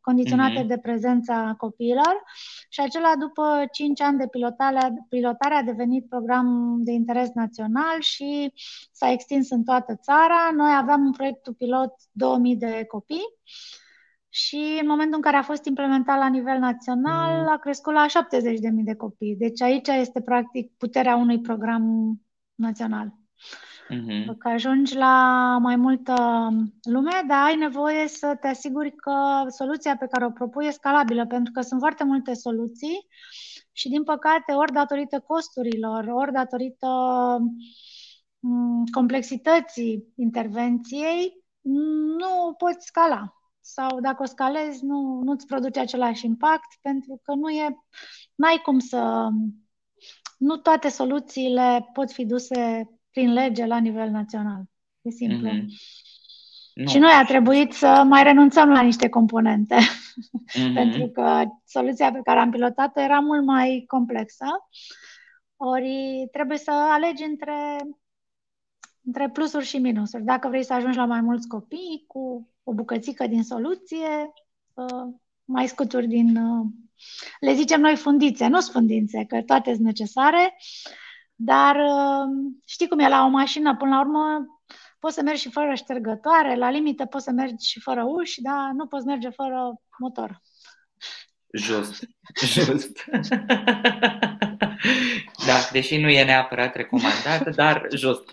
[0.01, 0.67] condiționate mm-hmm.
[0.67, 2.23] de prezența copiilor
[2.69, 8.53] și acela după 5 ani de pilotare, pilotare a devenit program de interes național și
[8.93, 10.51] s-a extins în toată țara.
[10.57, 13.35] Noi aveam un proiect pilot 2000 de copii
[14.29, 17.49] și în momentul în care a fost implementat la nivel național mm.
[17.49, 19.37] a crescut la 70.000 de copii.
[19.37, 22.15] Deci aici este practic puterea unui program
[22.55, 23.13] național.
[23.91, 24.37] Uh-huh.
[24.39, 26.49] Că ajungi la mai multă
[26.83, 31.27] lume, dar ai nevoie să te asiguri că soluția pe care o propui e scalabilă,
[31.27, 33.07] pentru că sunt foarte multe soluții
[33.73, 36.89] și, din păcate, ori datorită costurilor, ori datorită
[38.39, 41.45] mm, complexității intervenției,
[42.19, 43.35] nu poți scala.
[43.61, 47.77] Sau dacă o scalezi, nu, nu-ți produce același impact, pentru că nu e,
[48.35, 49.29] n-ai cum să...
[50.39, 54.63] Nu toate soluțiile pot fi duse prin lege la nivel național.
[55.03, 55.49] E simplu.
[55.49, 55.65] Mm-hmm.
[56.75, 56.87] Nu.
[56.89, 60.75] Și noi a trebuit să mai renunțăm la niște componente, mm-hmm.
[60.81, 64.45] pentru că soluția pe care am pilotat-o era mult mai complexă.
[65.57, 67.79] Ori trebuie să alegi între,
[69.03, 70.25] între plusuri și minusuri.
[70.25, 74.33] Dacă vrei să ajungi la mai mulți copii cu o bucățică din soluție,
[74.75, 76.67] uh, mai scuturi din, uh,
[77.41, 80.57] le zicem noi fundițe, nu sfundințe, că toate sunt necesare,
[81.37, 84.47] dar uh, știi cum e la o mașină, până la urmă
[84.99, 88.71] poți să mergi și fără ștergătoare, la limită poți să mergi și fără uși, dar
[88.75, 90.41] nu poți merge fără motor.
[91.53, 92.09] Just,
[92.55, 93.05] just.
[95.47, 98.31] da, deși nu e neapărat recomandat, dar just.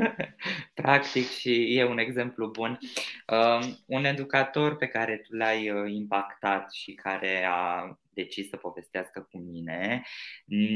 [0.74, 2.78] Practic și e un exemplu bun.
[3.26, 9.28] Uh, un educator pe care tu l-ai uh, impactat și care a decis să povestească
[9.30, 10.02] cu mine,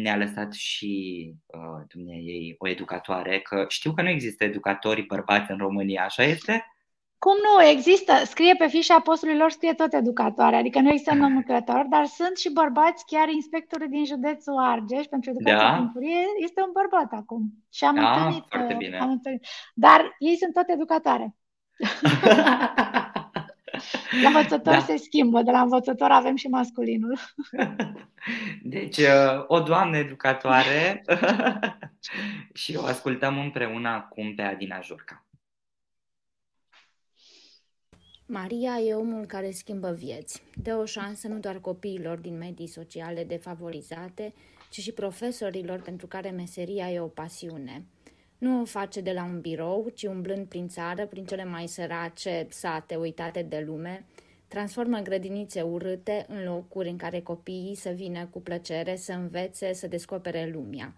[0.03, 5.59] ne-a lăsat și uh, ei o educatoare, că știu că nu există educatori bărbați în
[5.59, 6.66] România, așa este?
[7.18, 7.68] Cum nu?
[7.68, 8.12] Există.
[8.24, 12.53] Scrie pe fișa apostolului lor, scrie tot educatoare, adică nu există nomenclator, dar sunt și
[12.53, 15.77] bărbați, chiar inspectorul din județul Argeș pentru educație da.
[15.77, 17.42] timpurie este un bărbat acum.
[17.72, 18.44] Și am da, întâlnit.
[18.48, 18.98] Foarte uh, bine.
[18.98, 19.46] Am întâlnit.
[19.74, 21.35] Dar ei sunt tot educatoare.
[24.22, 24.80] La învățător da.
[24.80, 27.18] se schimbă, de la învățător avem și masculinul.
[28.62, 31.04] Deci, uh, o doamnă educatoare
[32.60, 35.22] și o ascultăm împreună acum pe Adina Jurca.
[38.26, 40.42] Maria e omul care schimbă vieți.
[40.54, 44.34] Dă o șansă nu doar copiilor din medii sociale defavorizate,
[44.70, 47.84] ci și profesorilor pentru care meseria e o pasiune.
[48.38, 52.46] Nu o face de la un birou, ci umblând prin țară, prin cele mai sărace
[52.51, 54.05] sate uitate de lume,
[54.48, 59.87] transformă grădinițe urâte în locuri în care copiii să vină cu plăcere să învețe, să
[59.87, 60.94] descopere lumea.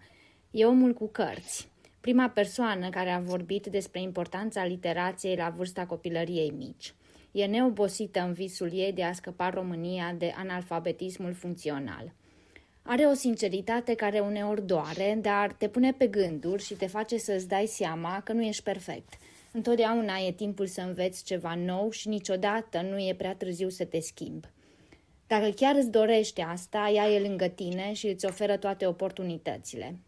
[0.51, 1.69] E omul cu cărți,
[2.01, 6.93] prima persoană care a vorbit despre importanța literației la vârsta copilăriei mici.
[7.31, 12.13] E neobosită în visul ei de a scăpa România de analfabetismul funcțional.
[12.83, 17.47] Are o sinceritate care uneori doare, dar te pune pe gânduri și te face să-ți
[17.47, 19.13] dai seama că nu ești perfect.
[19.51, 23.99] Întotdeauna e timpul să înveți ceva nou și niciodată nu e prea târziu să te
[23.99, 24.47] schimbi.
[25.27, 29.99] Dacă chiar îți dorește asta, ea e lângă tine și îți oferă toate oportunitățile.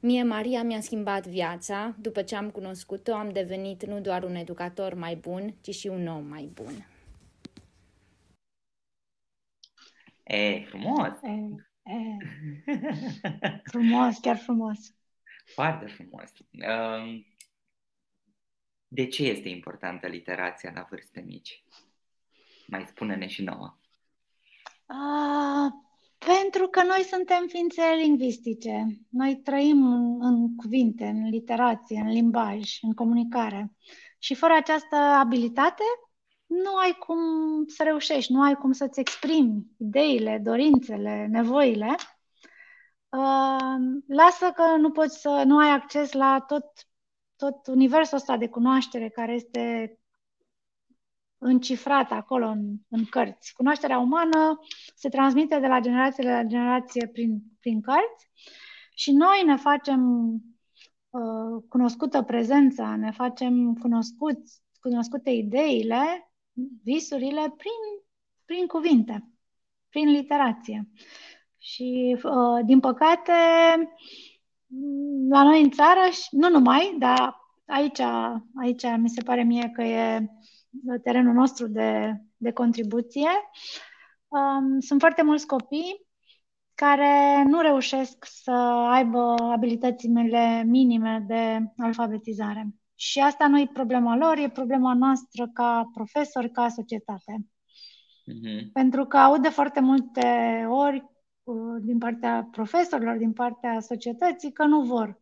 [0.00, 1.96] Mie, Maria, mi-a schimbat viața.
[1.98, 6.06] După ce am cunoscut-o, am devenit nu doar un educator mai bun, ci și un
[6.06, 6.86] om mai bun.
[10.24, 11.12] E, frumos!
[11.22, 11.69] E.
[13.70, 14.78] frumos, chiar frumos.
[15.54, 16.32] Foarte frumos.
[16.50, 17.26] Um,
[18.88, 21.64] de ce este importantă literația la vârste mici?
[22.66, 23.78] Mai spune-ne și nouă.
[24.86, 25.72] Uh,
[26.18, 28.86] pentru că noi suntem ființe lingvistice.
[29.08, 33.72] Noi trăim în, în cuvinte, în literație, în limbaj, în comunicare.
[34.18, 35.82] Și fără această abilitate,
[36.50, 37.18] nu ai cum
[37.66, 41.94] să reușești, nu ai cum să-ți exprimi ideile, dorințele, nevoile.
[43.08, 46.64] Uh, lasă că nu poți să nu ai acces la tot,
[47.36, 49.94] tot universul ăsta de cunoaștere care este
[51.38, 53.52] încifrat acolo în, în cărți.
[53.54, 54.58] Cunoașterea umană
[54.94, 58.30] se transmite de la generație la generație prin, prin cărți
[58.94, 60.32] și noi ne facem
[61.10, 66.29] uh, cunoscută prezența, ne facem cunoscuți, cunoscute ideile,
[66.82, 68.04] visurile prin,
[68.44, 69.28] prin cuvinte,
[69.88, 70.88] prin literație.
[71.58, 73.32] Și, uh, din păcate,
[75.28, 77.36] la noi în țară, nu numai, dar
[77.66, 78.00] aici,
[78.60, 80.30] aici mi se pare mie că e
[81.02, 83.28] terenul nostru de, de contribuție.
[84.28, 86.08] Um, sunt foarte mulți copii
[86.74, 88.50] care nu reușesc să
[88.90, 92.74] aibă abilitățile minime de alfabetizare.
[93.00, 97.36] Și asta nu e problema lor, e problema noastră ca profesori, ca societate.
[97.36, 98.72] Mm-hmm.
[98.72, 100.22] Pentru că aud de foarte multe
[100.68, 101.04] ori
[101.42, 105.20] uh, din partea profesorilor, din partea societății, că nu vor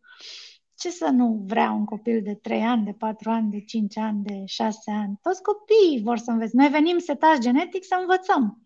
[0.75, 4.23] ce să nu vrea un copil de 3 ani, de 4 ani, de 5 ani,
[4.23, 5.19] de 6 ani?
[5.21, 6.51] Toți copiii vor să învețe.
[6.55, 8.63] Noi venim setați genetic să învățăm.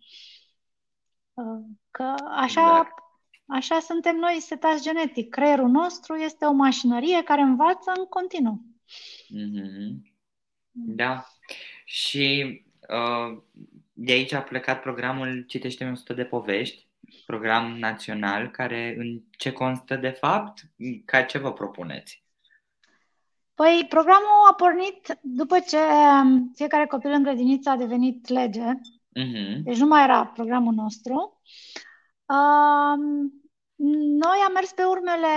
[1.33, 1.61] Uh,
[1.91, 2.93] că așa, exact.
[3.45, 5.29] așa suntem noi setați genetic.
[5.29, 8.71] Creierul nostru este o mașinărie care învață în continuu.
[9.29, 10.11] Mm-hmm.
[10.71, 11.25] Da.
[11.85, 13.41] Și uh,
[13.93, 16.87] de aici a plecat programul Citește 100 de povești
[17.25, 20.61] program național care în ce constă de fapt?
[21.05, 22.23] Ca ce vă propuneți?
[23.53, 25.77] Păi, programul a pornit după ce
[26.55, 28.61] fiecare copil în grădiniță a devenit lege.
[28.61, 29.61] Uh-huh.
[29.63, 31.41] Deci nu mai era programul nostru.
[32.25, 33.31] Uh,
[34.25, 35.27] noi am mers pe urmele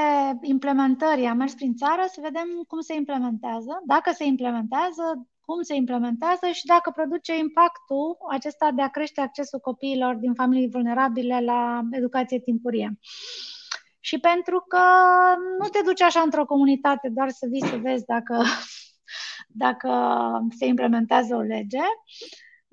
[0.41, 5.75] implementării, am mers prin țară să vedem cum se implementează, dacă se implementează, cum se
[5.75, 11.81] implementează și dacă produce impactul acesta de a crește accesul copiilor din familii vulnerabile la
[11.91, 12.99] educație timpurie.
[14.01, 14.83] Și pentru că
[15.59, 18.43] nu te duci așa într-o comunitate doar să vii să vezi dacă,
[19.65, 19.91] dacă
[20.59, 21.83] se implementează o lege,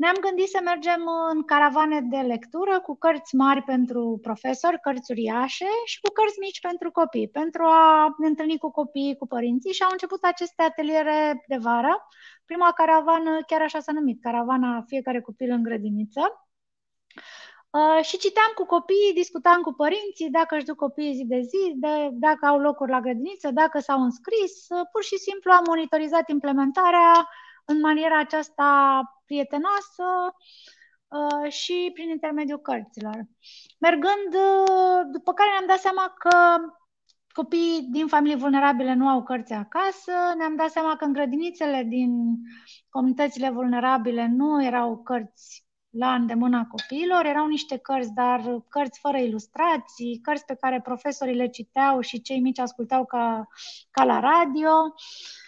[0.04, 1.02] ne-am gândit să mergem
[1.32, 6.62] în caravane de lectură cu cărți mari pentru profesori, cărți uriașe și cu cărți mici
[6.62, 11.44] pentru copii, pentru a ne întâlni cu copiii, cu părinții și au început aceste ateliere
[11.48, 12.08] de vară.
[12.46, 16.24] Prima caravană, chiar așa s-a numit, caravana fiecare copil în grădiniță.
[17.70, 21.74] Uh, și citeam cu copiii, discutam cu părinții dacă își duc copiii zi de zi,
[21.76, 24.54] de, dacă au locuri la grădiniță, dacă s-au înscris.
[24.70, 27.28] Uh, pur și simplu am monitorizat implementarea
[27.66, 30.04] în maniera aceasta prietenoasă
[31.08, 33.26] uh, și prin intermediul cărților.
[33.80, 36.58] Mergând, uh, după care ne-am dat seama că
[37.34, 42.38] copiii din familii vulnerabile nu au cărți acasă, ne-am dat seama că în grădinițele din
[42.90, 50.20] comunitățile vulnerabile nu erau cărți la îndemâna copiilor, erau niște cărți, dar cărți fără ilustrații,
[50.22, 53.48] cărți pe care profesorii le citeau și cei mici ascultau ca,
[53.92, 54.70] ca la radio.
[54.70, 55.43] Uh, Uh,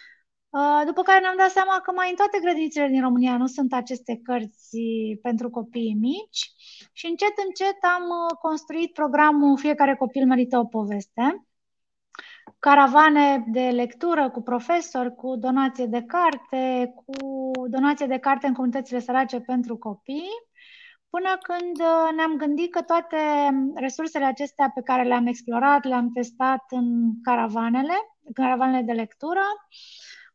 [0.85, 4.19] după care ne-am dat seama că mai în toate grădinițele din România nu sunt aceste
[4.23, 4.77] cărți
[5.21, 6.51] pentru copiii mici
[6.93, 11.45] și încet, încet am uh, construit programul Fiecare copil merită o poveste,
[12.59, 18.99] caravane de lectură cu profesori, cu donație de carte, cu donație de carte în comunitățile
[18.99, 20.31] sărace pentru copii,
[21.09, 23.17] până când uh, ne-am gândit că toate
[23.75, 27.93] resursele acestea pe care le-am explorat, le-am testat în caravanele,
[28.33, 29.43] caravanele de lectură,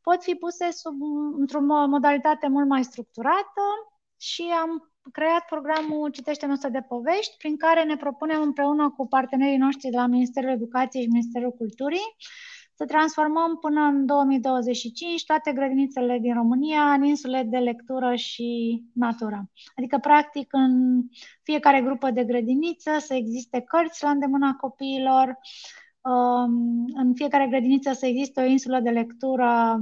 [0.02, 0.94] pot fi puse sub,
[1.38, 3.62] într-o modalitate mult mai structurată
[4.16, 9.56] și am creat programul Citește noastră de povești, prin care ne propunem împreună cu partenerii
[9.56, 12.14] noștri de la Ministerul Educației și Ministerul Culturii
[12.80, 19.50] să transformăm până în 2025 toate grădinițele din România în insule de lectură și natură.
[19.76, 21.02] Adică, practic, în
[21.42, 25.89] fiecare grupă de grădiniță să existe cărți la îndemâna copiilor, Um,
[26.94, 29.78] în fiecare grădiniță să existe o insulă de lectură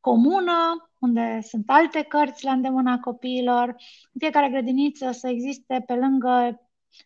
[0.00, 3.68] comună, unde sunt alte cărți la îndemâna copiilor.
[4.12, 6.60] În fiecare grădiniță să existe pe lângă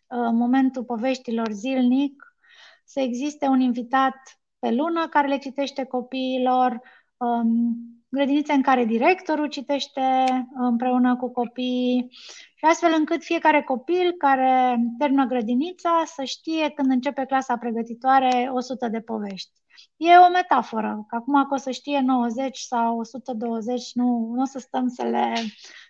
[0.07, 2.37] uh, momentul poveștilor zilnic,
[2.85, 4.15] să existe un invitat
[4.59, 6.81] pe lună care le citește copiilor,
[7.17, 12.07] um, grădinițe în care directorul citește împreună cu copiii
[12.55, 18.87] și astfel încât fiecare copil care termină grădinița să știe când începe clasa pregătitoare 100
[18.87, 19.51] de povești.
[19.97, 24.45] E o metaforă, că acum că o să știe 90 sau 120, nu, nu o
[24.45, 25.33] să stăm să le,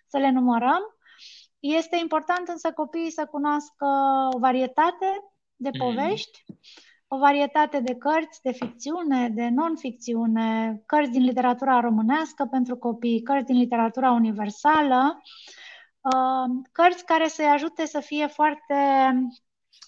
[0.08, 0.82] să le numărăm,
[1.60, 3.86] este important însă copiii să cunoască
[4.36, 5.24] o varietate
[5.56, 5.80] de mm.
[5.80, 6.58] povești, mm.
[7.08, 13.46] O varietate de cărți de ficțiune, de non-ficțiune, cărți din literatura românească pentru copii, cărți
[13.46, 15.22] din literatura universală,
[16.02, 18.76] uh, cărți care să-i ajute să fie foarte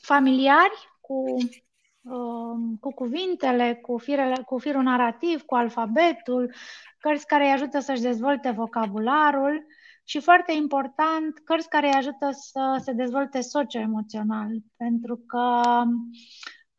[0.01, 1.24] familiari cu,
[2.01, 6.53] uh, cu cuvintele, cu, firele, cu firul narrativ, cu alfabetul,
[6.99, 9.65] cărți care îi ajută să-și dezvolte vocabularul
[10.03, 15.61] și foarte important, cărți care îi ajută să se dezvolte socioemoțional, pentru că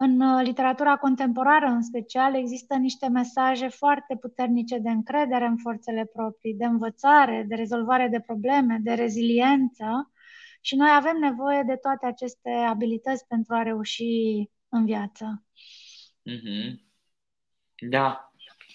[0.02, 6.54] în literatura contemporană, în special, există niște mesaje foarte puternice de încredere în forțele proprii,
[6.54, 10.12] de învățare, de rezolvare de probleme, de reziliență
[10.60, 14.04] și noi avem nevoie de toate aceste abilități pentru a reuși
[14.68, 15.44] în viață.
[16.30, 16.74] Mm-hmm.
[17.88, 18.32] Da,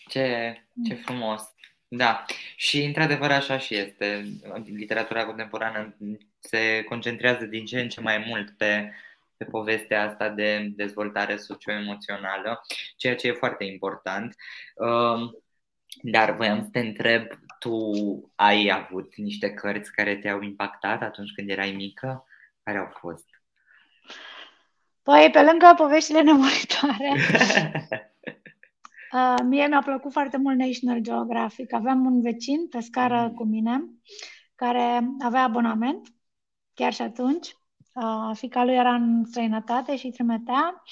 [0.07, 0.53] ce,
[0.88, 0.99] ce mm.
[0.99, 1.43] frumos.
[1.88, 4.26] Da, și într-adevăr așa și este.
[4.65, 5.97] Literatura contemporană
[6.39, 8.91] se concentrează din ce în ce mai mult pe,
[9.38, 12.61] pe povestea asta de dezvoltare socioemoțională,
[12.97, 14.36] ceea ce e foarte important.
[14.75, 15.38] Um,
[16.01, 17.27] dar voiam să te întreb,
[17.59, 17.81] tu
[18.36, 22.25] ai avut niște cărți care te-au impactat atunci când erai mică?
[22.63, 23.25] Care au fost?
[25.03, 27.13] Păi, pe lângă poveștile nemuritoare,
[29.15, 31.73] Uh, mie mi-a plăcut foarte mult National Geographic.
[31.73, 33.33] Aveam un vecin pe scară mm.
[33.33, 33.83] cu mine
[34.55, 36.07] care avea abonament
[36.73, 37.55] chiar și atunci.
[37.95, 40.83] Uh, fica lui era în străinătate și trimitea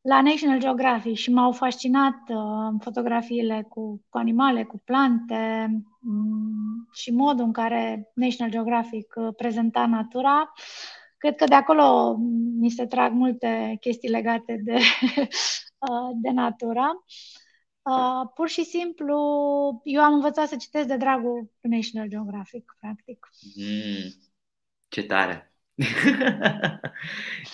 [0.00, 5.70] la National Geographic și m-au fascinat uh, fotografiile cu, cu animale, cu plante
[6.02, 10.52] um, și modul în care National Geographic uh, prezenta natura.
[11.16, 12.16] Cred că de acolo
[12.58, 14.78] mi se trag multe chestii legate de,
[15.88, 17.04] uh, de natura.
[17.82, 19.16] Uh, pur și simplu,
[19.84, 23.28] eu am învățat să citesc de dragul National Geographic, practic.
[23.56, 24.12] Mm,
[24.88, 25.49] ce tare!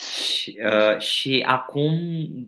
[0.09, 1.99] Și, uh, și acum,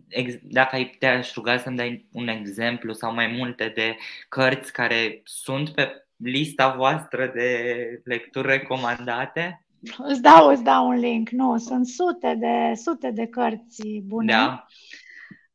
[0.07, 3.97] ex- dacă ai putea ruga să-mi dai un exemplu sau mai multe de
[4.29, 9.63] cărți care sunt pe lista voastră de lecturi recomandate?
[9.97, 11.29] Îți dau, îți dau un link.
[11.29, 14.33] Nu, sunt sute de, sute de cărți bune.
[14.33, 14.65] Da.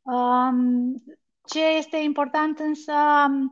[0.02, 1.02] Um,
[1.46, 3.50] ce este important însă uh,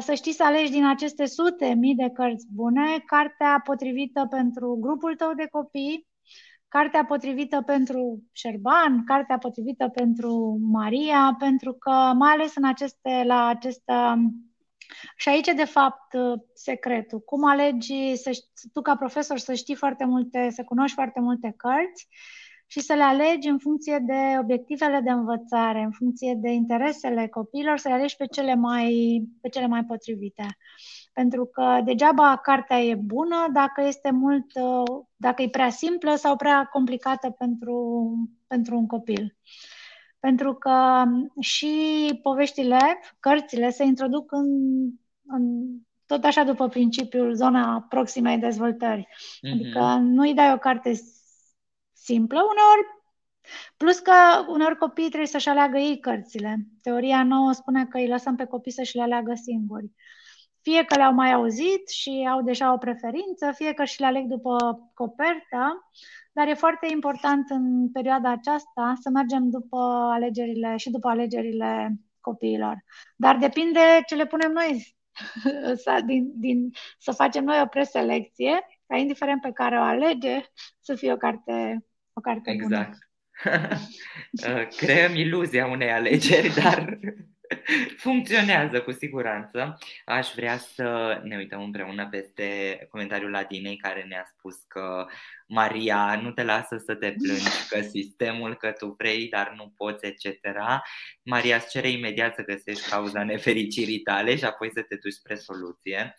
[0.00, 5.16] să știi să alegi din aceste sute mii de cărți bune cartea potrivită pentru grupul
[5.16, 6.06] tău de copii,
[6.68, 13.46] cartea potrivită pentru Șerban, cartea potrivită pentru Maria, pentru că mai ales în aceste, la
[13.46, 13.82] acest
[15.16, 16.16] și aici, de fapt,
[16.54, 17.20] secretul.
[17.20, 18.30] Cum alegi, să,
[18.72, 22.08] tu ca profesor, să știi foarte multe, să cunoști foarte multe cărți
[22.66, 27.78] și să le alegi în funcție de obiectivele de învățare, în funcție de interesele copiilor,
[27.78, 30.56] să le alegi pe cele mai, pe cele mai potrivite.
[31.12, 34.46] Pentru că degeaba cartea e bună dacă este mult,
[35.16, 38.04] dacă e prea simplă sau prea complicată pentru,
[38.46, 39.36] pentru un copil.
[40.20, 41.04] Pentru că
[41.40, 41.70] și
[42.22, 42.78] poveștile,
[43.20, 44.46] cărțile se introduc în,
[45.26, 45.66] în
[46.06, 49.06] tot așa după principiul zona proximei dezvoltări.
[49.06, 49.52] Mm-hmm.
[49.52, 50.92] Adică nu-i dai o carte
[52.06, 52.84] simplă uneori,
[53.76, 54.12] plus că
[54.48, 56.56] uneori copiii trebuie să-și aleagă ei cărțile.
[56.82, 59.90] Teoria nouă spune că îi lăsăm pe copii să-și le aleagă singuri.
[60.62, 64.24] Fie că le-au mai auzit și au deja o preferință, fie că și le aleg
[64.26, 64.56] după
[64.94, 65.90] copertă,
[66.32, 69.78] dar e foarte important în perioada aceasta să mergem după
[70.12, 72.84] alegerile și după alegerile copiilor.
[73.16, 74.96] Dar depinde ce le punem noi,
[75.84, 80.44] să, din, din, să facem noi o preselecție, ca indiferent pe care o alege,
[80.80, 81.85] să fie o carte
[82.16, 82.88] o carte exact.
[82.88, 82.98] bună.
[84.46, 86.98] Uh, creăm iluzia unei alegeri, dar
[88.04, 89.78] funcționează cu siguranță.
[90.04, 95.06] Aș vrea să ne uităm împreună peste comentariul Ladinei care ne-a spus că
[95.46, 100.06] Maria, nu te lasă să te plângi, că sistemul, că tu vrei, dar nu poți,
[100.06, 100.26] etc.
[101.22, 105.34] Maria îți cere imediat să găsești cauza nefericirii tale și apoi să te duci spre
[105.34, 106.14] soluție.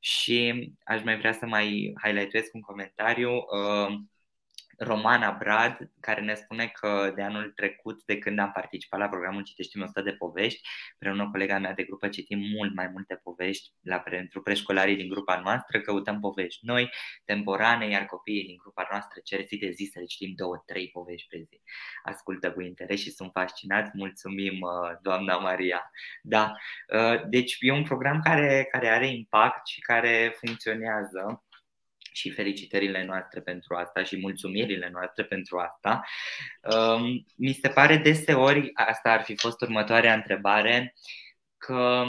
[0.00, 3.30] Și aș mai vrea să mai highlightuiesc un comentariu.
[3.30, 3.94] Uh,
[4.78, 9.42] Romana Brad, care ne spune că de anul trecut, de când am participat la programul
[9.42, 13.70] Citești 100 de povești, împreună cu colega mea de grupă citim mult mai multe povești
[13.80, 16.90] la, pentru preșcolarii din grupa noastră, căutăm povești noi,
[17.24, 20.88] temporane, iar copiii din grupa noastră cer zi de zi să le citim două, trei
[20.88, 21.60] povești pe zi.
[22.02, 23.90] Ascultă cu interes și sunt fascinați.
[23.94, 25.90] Mulțumim, uh, doamna Maria.
[26.22, 26.52] Da,
[26.94, 31.43] uh, deci e un program care, care are impact și care funcționează
[32.14, 36.04] și felicitările noastre pentru asta și mulțumirile noastre pentru asta.
[36.62, 40.94] Um, mi se pare deseori, asta ar fi fost următoarea întrebare,
[41.56, 42.04] că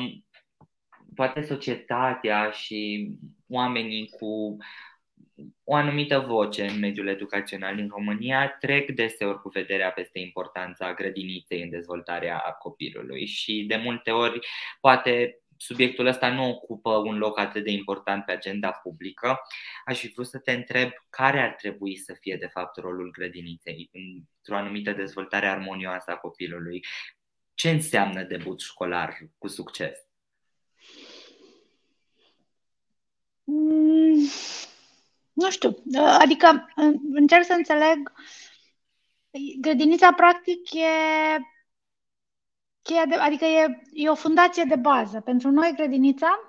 [1.15, 3.09] poate societatea și
[3.47, 4.57] oamenii cu
[5.63, 11.61] o anumită voce în mediul educațional din România trec deseori cu vederea peste importanța grădiniței
[11.61, 14.39] în dezvoltarea copilului și de multe ori
[14.79, 19.41] poate subiectul ăsta nu ocupă un loc atât de important pe agenda publică.
[19.85, 23.89] Aș fi vrut să te întreb care ar trebui să fie de fapt rolul grădiniței
[23.91, 26.85] într-o anumită dezvoltare armonioasă a copilului.
[27.53, 29.99] Ce înseamnă debut școlar cu succes?
[33.43, 34.29] Mm,
[35.33, 35.83] nu știu,
[36.19, 36.65] adică
[37.13, 38.11] încerc să înțeleg
[39.59, 40.87] grădinița practic e
[42.85, 45.19] cheia de, adică e, e o fundație de bază.
[45.21, 46.39] Pentru noi, grădinița,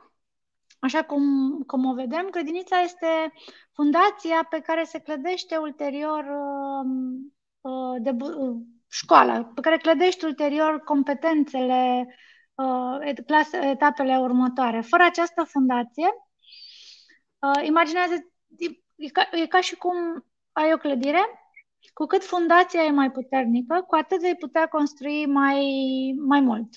[0.78, 1.22] așa cum,
[1.66, 3.32] cum o vedem, grădinița este
[3.72, 8.56] fundația pe care se clădește ulterior um, uh, de, uh,
[8.88, 12.06] școala, pe care clădește ulterior competențele,
[12.54, 14.80] uh, clase, etapele următoare.
[14.80, 16.08] Fără această fundație,
[17.38, 18.14] uh, imaginează,
[18.96, 19.96] e ca, e ca și cum
[20.52, 21.45] ai o clădire
[21.94, 25.62] cu cât fundația e mai puternică, cu atât vei putea construi mai,
[26.26, 26.68] mai mult.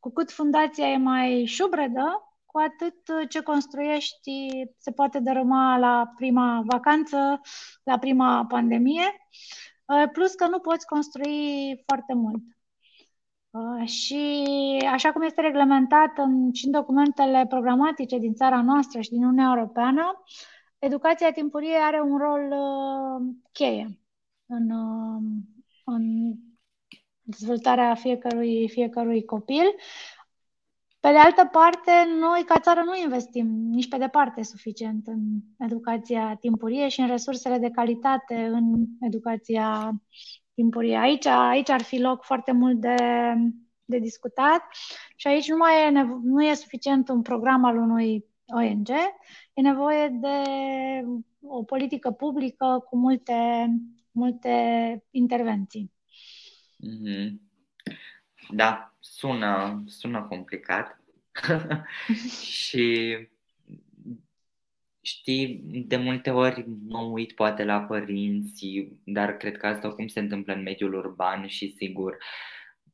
[0.00, 4.48] Cu cât fundația e mai șubredă, cu atât ce construiești
[4.78, 7.40] se poate dărâma la prima vacanță,
[7.82, 9.04] la prima pandemie,
[9.84, 12.42] uh, plus că nu poți construi foarte mult.
[13.50, 14.46] Uh, și
[14.92, 19.52] așa cum este reglementat în, și în documentele programatice din țara noastră și din Uniunea
[19.56, 20.24] Europeană,
[20.78, 23.98] educația timpurie are un rol uh, cheie
[24.48, 25.48] în, um,
[25.84, 26.34] în
[27.22, 29.64] dezvoltarea fiecărui, fiecărui copil.
[31.00, 35.20] Pe de altă parte, noi ca țară nu investim nici pe departe suficient în
[35.58, 39.92] educația timpurie și în resursele de calitate în educația
[40.54, 40.96] timpurie.
[40.96, 42.94] Aici, aici ar fi loc foarte mult de,
[43.84, 44.62] de discutat
[45.16, 48.88] și aici nu mai e, nevo- nu e suficient un program al unui ONG,
[49.54, 50.42] e nevoie de
[51.42, 53.34] o politică publică cu multe
[54.18, 54.50] multe
[55.10, 55.92] intervenții.
[56.86, 57.32] Mm-hmm.
[58.50, 61.00] Da, sună, sună complicat.
[62.40, 63.16] și
[65.00, 70.20] știi, de multe ori mă uit poate la părinți, dar cred că asta cum se
[70.20, 72.16] întâmplă în mediul urban și sigur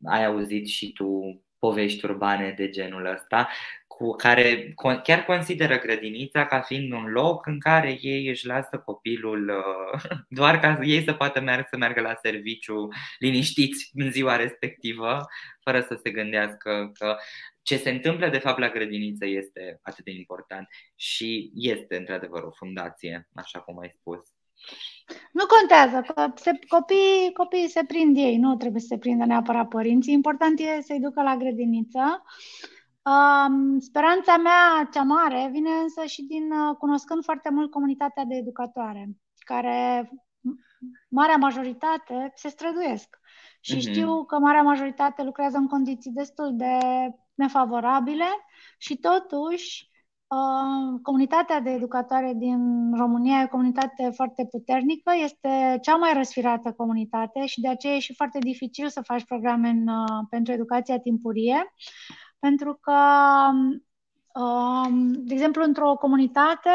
[0.04, 3.48] ai auzit și tu povești urbane de genul ăsta,
[3.97, 9.49] cu care chiar consideră grădinița ca fiind un loc în care ei își lasă copilul
[9.49, 10.01] uh,
[10.38, 12.88] doar ca ei să poată meargă, să meargă la serviciu
[13.18, 15.24] liniștiți în ziua respectivă,
[15.62, 17.16] fără să se gândească că
[17.62, 22.51] ce se întâmplă de fapt la grădiniță este atât de important și este într-adevăr o
[22.51, 24.20] fundație, așa cum ai spus.
[25.32, 29.68] Nu contează, că se, copiii, copiii se prind ei, nu trebuie să se prindă neapărat
[29.68, 30.12] părinții.
[30.12, 32.22] Important e să-i ducă la grădiniță.
[33.05, 38.34] Um, speranța mea cea mare vine însă și din uh, cunoscând foarte mult comunitatea de
[38.34, 40.11] educatoare, care
[41.09, 43.18] marea majoritate se străduiesc.
[43.61, 43.90] Și uh-huh.
[43.90, 46.78] știu că marea majoritate lucrează în condiții destul de
[47.34, 48.26] nefavorabile
[48.78, 49.92] și totuși
[50.34, 56.72] Uh, comunitatea de educatoare din România e o comunitate foarte puternică, este cea mai răsfirată
[56.72, 60.98] comunitate și de aceea e și foarte dificil să faci programe în, uh, pentru educația
[60.98, 61.72] timpurie,
[62.45, 62.99] pentru că,
[64.40, 66.70] um, de exemplu, într-o comunitate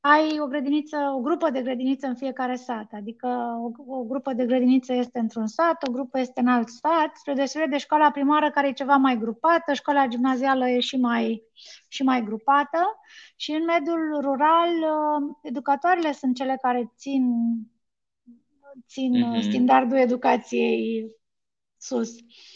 [0.00, 3.28] ai o grădiniță, o grupă de grădiniță în fiecare sat, adică
[3.60, 7.32] o, o grupă de grădiniță este într-un sat, o grupă este în alt sat, spre
[7.32, 11.42] deosebire de școala primară care e ceva mai grupată, școala gimnazială e și mai,
[11.88, 12.78] și mai grupată
[13.36, 17.24] și în mediul rural uh, educatoarele sunt cele care țin,
[18.88, 19.48] țin mm-hmm.
[19.48, 21.10] standardul educației
[21.76, 22.10] sus.
[22.10, 22.54] Uh,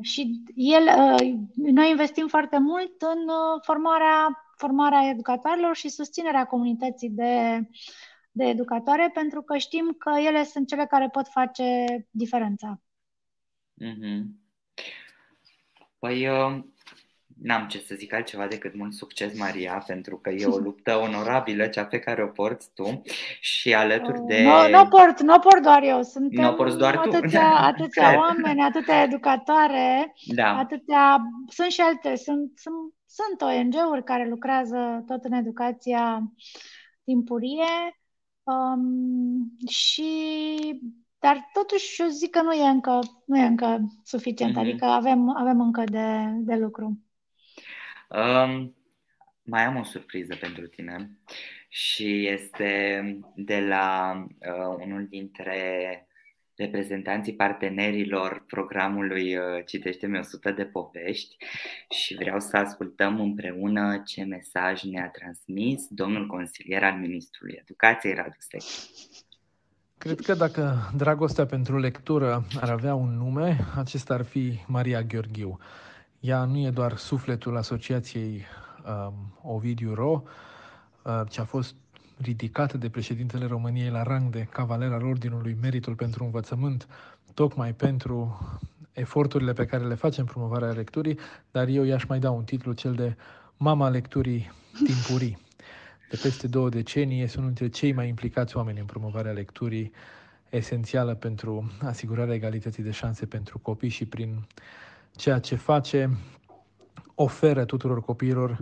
[0.00, 7.10] și el, uh, noi investim foarte mult în uh, formarea formarea educatorilor și susținerea comunității
[7.10, 7.60] de,
[8.30, 12.80] de educatoare, pentru că știm că ele sunt cele care pot face diferența.
[13.84, 14.22] Mm-hmm.
[15.98, 16.66] Păi, eu
[17.42, 21.66] n-am ce să zic altceva decât mult succes, Maria, pentru că e o luptă onorabilă
[21.66, 23.02] cea pe care o porți tu
[23.40, 24.42] și alături de...
[24.42, 27.64] Nu, nu port, nu port doar eu, sunt nu porți doar atâția, tu.
[27.64, 30.58] atâția oameni, atâtea educatoare, da.
[30.58, 31.20] atâtea...
[31.48, 36.32] Sunt și alte, sunt, sunt sunt ONG-uri care lucrează tot în educația
[37.04, 38.00] timpurie
[38.42, 40.10] um, și
[41.18, 44.60] dar totuși eu zic că nu e încă, nu e încă suficient, mm-hmm.
[44.60, 47.05] adică avem, avem încă de, de lucru.
[48.08, 48.74] Um,
[49.42, 51.10] mai am o surpriză pentru tine
[51.68, 53.02] și este
[53.34, 55.60] de la uh, unul dintre
[56.56, 61.36] reprezentanții partenerilor programului uh, Citește-mi 100 de povești
[61.90, 68.36] și vreau să ascultăm împreună ce mesaj ne-a transmis domnul consilier al Ministrului Educației, Radu
[68.38, 68.62] Sec.
[69.98, 75.58] Cred că dacă dragostea pentru lectură ar avea un nume, acesta ar fi Maria Gheorghiu.
[76.20, 78.44] Ea nu e doar sufletul asociației
[78.86, 80.22] um, Ovidiu Ro,
[81.02, 81.74] uh, ce a fost
[82.16, 86.88] ridicată de președintele României la rang de cavaler al Ordinului Meritul pentru Învățământ,
[87.34, 88.38] tocmai pentru
[88.92, 91.18] eforturile pe care le face în promovarea lecturii,
[91.50, 93.16] dar eu i-aș mai da un titlu, cel de
[93.56, 94.52] Mama lecturii
[94.84, 95.38] timpurii.
[96.10, 99.92] De peste două decenii este unul dintre cei mai implicați oameni în promovarea lecturii,
[100.50, 104.46] esențială pentru asigurarea egalității de șanse pentru copii și prin
[105.16, 106.10] ceea ce face,
[107.14, 108.58] oferă tuturor copiilor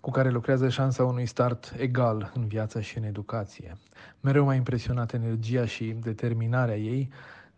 [0.00, 3.76] cu care lucrează șansa unui start egal în viață și în educație.
[4.20, 7.10] Mereu m-a impresionat energia și determinarea ei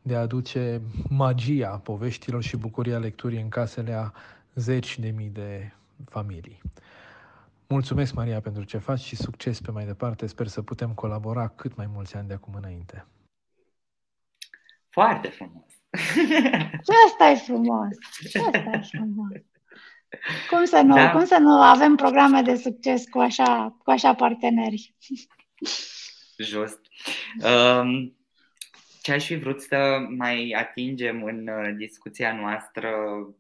[0.03, 4.13] de a aduce magia poveștilor și bucuria lecturii în casele a
[4.55, 5.73] zeci de mii de
[6.05, 6.61] familii.
[7.69, 10.27] Mulțumesc, Maria, pentru ce faci și succes pe mai departe.
[10.27, 13.07] Sper să putem colabora cât mai mulți ani de acum înainte.
[14.89, 15.78] Foarte frumos!
[16.85, 17.97] Ce asta e frumos!
[18.31, 19.33] Ce asta e frumos!
[20.51, 21.11] Cum să nu, da.
[21.11, 24.95] cum să nu avem programe de succes cu așa, cu așa parteneri?
[26.39, 26.81] Just.
[27.43, 28.17] Um,
[29.03, 33.37] ce aș fi vrut să mai atingem în uh, discuția noastră um,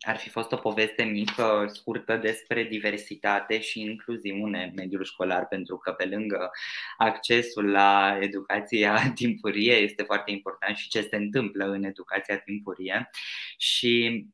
[0.00, 5.76] ar fi fost o poveste mică, scurtă despre diversitate și incluziune în mediul școlar, pentru
[5.76, 6.50] că pe lângă
[6.96, 13.10] accesul la educația timpurie este foarte important și ce se întâmplă în educația timpurie.
[13.56, 14.26] Și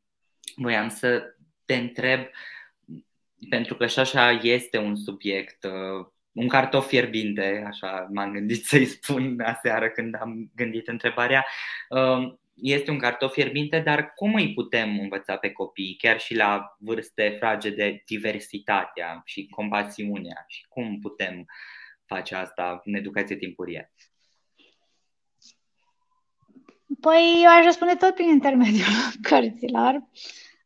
[0.57, 1.34] voiam să
[1.64, 2.20] te întreb,
[3.49, 8.84] pentru că și așa este un subiect, uh, un cartof fierbinte, așa m-am gândit să-i
[8.84, 11.47] spun aseară când am gândit întrebarea,
[11.88, 16.76] uh, este un cartof fierbinte, dar cum îi putem învăța pe copii, chiar și la
[16.78, 21.46] vârste fragede, diversitatea și compasiunea și cum putem
[22.07, 23.92] face asta în educație timpurie?
[27.00, 28.86] Păi eu aș răspunde tot prin intermediul
[29.28, 29.94] cărților.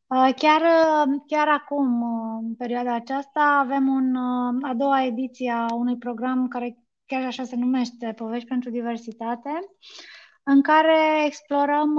[0.07, 4.17] Uh, chiar, uh, chiar acum, uh, în perioada aceasta, avem un,
[4.63, 9.51] a doua ediție a unui program care chiar așa se numește Povești pentru Diversitate,
[10.51, 11.99] în care explorăm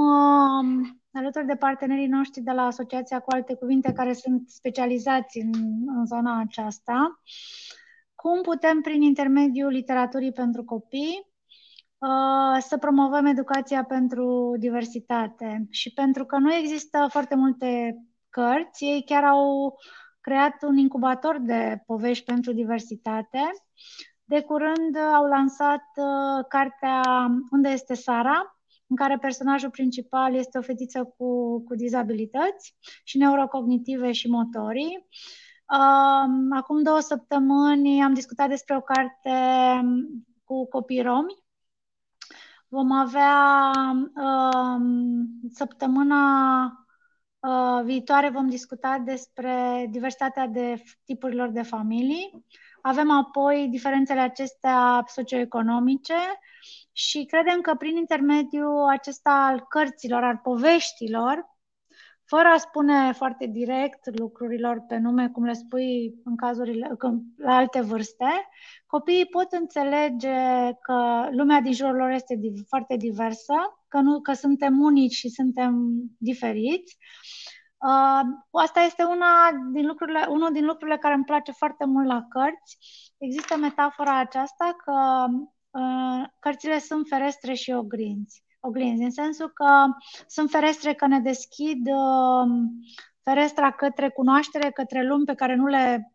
[1.13, 5.51] alături de partenerii noștri de la Asociația cu alte cuvinte care sunt specializați în,
[5.87, 7.21] în zona aceasta,
[8.15, 11.27] cum putem, prin intermediul literaturii pentru copii,
[12.59, 17.95] să promovăm educația pentru diversitate și pentru că nu există foarte multe
[18.29, 19.75] cărți, ei chiar au
[20.21, 23.39] creat un incubator de povești pentru diversitate.
[24.29, 27.01] De curând au lansat uh, cartea
[27.51, 34.11] Unde este Sara, în care personajul principal este o fetiță cu, cu dizabilități și neurocognitive
[34.11, 35.07] și motorii.
[35.71, 39.31] Uh, acum două săptămâni am discutat despre o carte
[40.43, 41.43] cu copii romi
[42.67, 43.61] Vom avea
[44.15, 44.81] uh,
[45.49, 46.63] săptămâna
[47.39, 52.45] uh, viitoare vom discuta despre diversitatea de tipurilor de familii.
[52.89, 56.13] Avem apoi diferențele acestea socioeconomice
[56.91, 61.57] și credem că prin intermediul acesta al cărților, al poveștilor,
[62.25, 66.91] fără a spune foarte direct lucrurilor pe nume, cum le spui în cazurile,
[67.37, 68.49] la alte vârste,
[68.85, 70.37] copiii pot înțelege
[70.81, 73.53] că lumea din jurul lor este foarte diversă,
[73.87, 76.97] că, nu, că suntem unici și suntem diferiți.
[77.81, 78.21] Uh,
[78.51, 82.77] asta este una din lucrurile, unul din lucrurile care îmi place foarte mult la cărți.
[83.17, 85.25] Există metafora aceasta că
[85.79, 89.85] uh, cărțile sunt ferestre și oglinzi oglinzi, în sensul că
[90.27, 92.47] sunt ferestre că ne deschid uh,
[93.23, 96.13] ferestra către cunoaștere, către lumi pe care nu le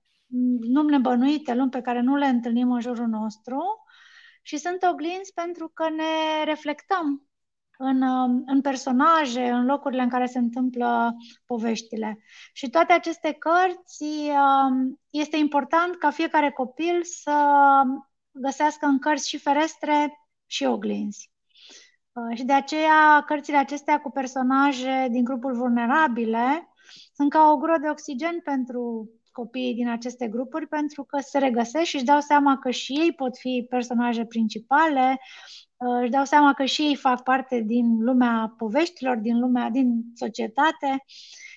[0.60, 3.60] nu nebănuite, lumi pe care nu le întâlnim în jurul nostru
[4.42, 7.28] și sunt oglinzi pentru că ne reflectăm
[7.78, 11.16] în, uh, în personaje, în locurile în care se întâmplă
[11.46, 12.18] poveștile.
[12.52, 17.32] Și toate aceste cărți, uh, este important ca fiecare copil să
[18.30, 20.12] găsească în cărți și ferestre
[20.46, 21.30] și oglinzi.
[22.12, 26.68] Uh, și de aceea cărțile acestea cu personaje din grupuri vulnerabile
[27.14, 31.84] sunt ca o gură de oxigen pentru copiii din aceste grupuri pentru că se regăsesc
[31.84, 35.63] și își dau seama că și ei pot fi personaje principale, uh,
[36.00, 41.04] își dau seama că și ei fac parte din lumea poveștilor, din lumea, din societate.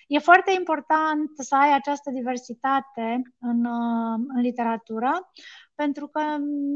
[0.07, 5.32] E foarte important să ai această diversitate în, uh, în literatură,
[5.75, 6.21] pentru că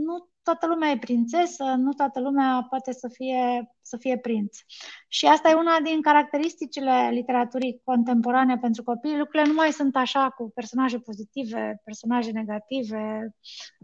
[0.06, 4.58] nu toată lumea e prințesă, nu toată lumea poate să fie, să fie prinț.
[5.08, 9.18] Și asta e una din caracteristicile literaturii contemporane pentru copii.
[9.18, 13.36] Lucrurile nu mai sunt așa cu personaje pozitive, personaje negative.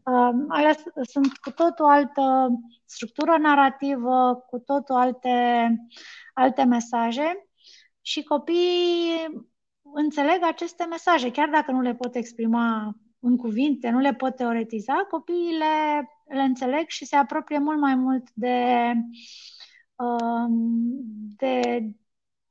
[0.03, 2.49] Uh, alea sunt cu tot o altă
[2.85, 5.67] structură narrativă, cu tot o alte,
[6.33, 7.47] alte mesaje
[8.01, 9.45] și copiii
[9.93, 14.93] înțeleg aceste mesaje, chiar dacă nu le pot exprima în cuvinte, nu le pot teoretiza,
[14.93, 18.93] copiii le, le înțeleg și se apropie mult mai mult de,
[19.95, 21.05] um,
[21.35, 21.81] de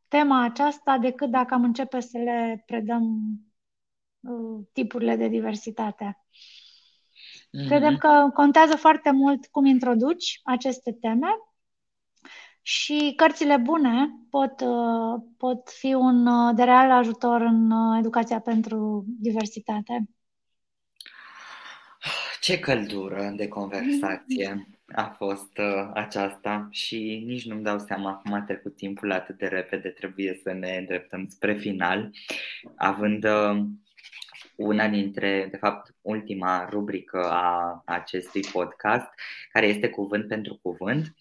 [0.09, 3.27] tema aceasta decât dacă am începe să le predăm
[4.21, 6.19] uh, tipurile de diversitate.
[7.47, 7.67] Mm-hmm.
[7.67, 11.29] Credem că contează foarte mult cum introduci aceste teme
[12.63, 19.05] și cărțile bune pot, uh, pot fi un uh, de real ajutor în educația pentru
[19.07, 20.09] diversitate.
[22.47, 28.43] Ce căldură de conversație a fost uh, aceasta și nici nu-mi dau seama cum a
[28.43, 32.11] trecut timpul atât de repede, trebuie să ne îndreptăm spre final,
[32.77, 33.65] având uh,
[34.57, 39.09] una dintre, de fapt, ultima rubrică a acestui podcast,
[39.53, 41.15] care este cuvânt pentru cuvânt.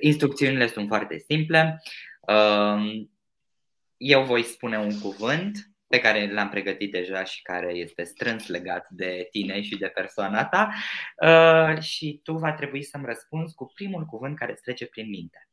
[0.00, 1.82] Instrucțiunile sunt foarte simple.
[2.20, 3.06] Uh,
[3.96, 8.86] eu voi spune un cuvânt, pe care l-am pregătit deja și care este strâns legat
[8.90, 10.72] de tine și de persoana ta
[11.16, 15.48] uh, și tu va trebui să-mi răspunzi cu primul cuvânt care îți trece prin minte.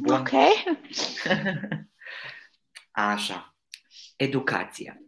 [0.00, 0.14] Bun.
[0.14, 0.30] Ok.
[2.90, 3.56] Așa.
[4.16, 5.02] Educație.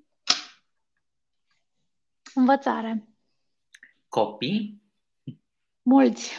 [2.35, 3.09] Învățare.
[4.09, 4.83] Copii.
[5.83, 6.33] Mulți.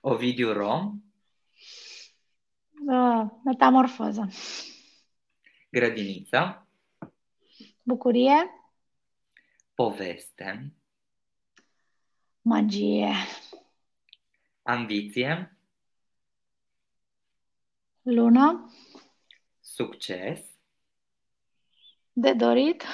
[0.00, 1.02] Ovidiu Rom.
[2.86, 4.28] Uh, metamorfoză.
[5.70, 6.66] Grădiniță.
[7.82, 8.50] Bucurie.
[9.74, 10.72] Poveste.
[12.42, 13.12] Magie.
[14.62, 15.56] Ambiție.
[18.02, 18.72] Lună.
[19.60, 20.40] Succes.
[22.12, 22.84] De dorit.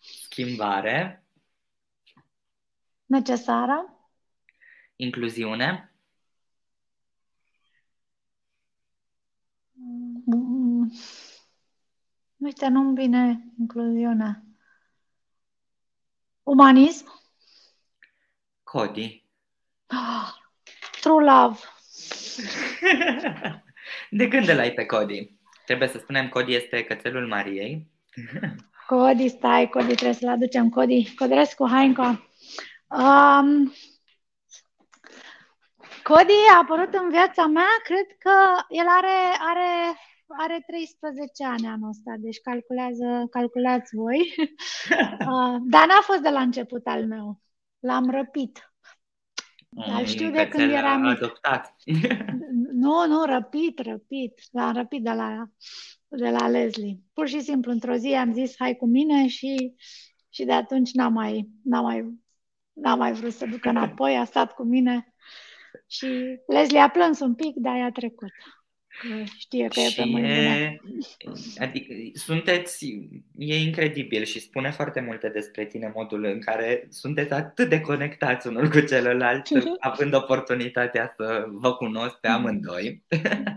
[0.00, 1.24] Schimbare.
[3.06, 4.08] Necesară.
[4.96, 5.94] Incluziune.
[12.44, 12.50] Mm.
[12.50, 14.42] Uite, nu-mi vine incluziunea.
[16.42, 17.20] Umanism?
[18.62, 19.24] Cody.
[19.86, 20.28] Oh,
[21.00, 21.58] true love.
[24.10, 25.30] De când îl ai pe Cody?
[25.64, 27.90] Trebuie să spunem, Cody este cățelul Mariei.
[28.88, 30.68] Cody, stai, Cody, trebuie să-l aducem.
[30.68, 32.28] Cody, Codrescu, Hainca.
[32.88, 33.72] Um,
[36.02, 39.96] Cody a apărut în viața mea, cred că el are, are
[40.26, 44.34] are 13 ani anul ăsta, deci calculează, calculați voi.
[44.38, 47.40] uh, dar n-a fost de la început al meu.
[47.78, 48.72] L-am răpit.
[49.68, 51.74] Dar mm, știu de când eram adoptat.
[52.82, 54.40] nu, nu, răpit, răpit.
[54.52, 55.44] L-am răpit de la,
[56.08, 56.98] de la Leslie.
[57.12, 59.74] Pur și simplu, într-o zi am zis, hai cu mine și,
[60.28, 62.18] și de atunci n-am mai, n-am mai,
[62.72, 65.14] n-am mai vrut să ducă înapoi, a stat cu mine
[65.86, 68.32] și Leslie a plâns un pic, dar i-a trecut.
[69.38, 70.80] Știe că și e pe mâine.
[71.58, 72.86] Adică sunteți,
[73.36, 78.46] e incredibil și spune foarte multe despre tine modul în care sunteți atât de conectați
[78.46, 79.46] unul cu celălalt,
[79.78, 83.02] având oportunitatea să vă cunosc pe amândoi.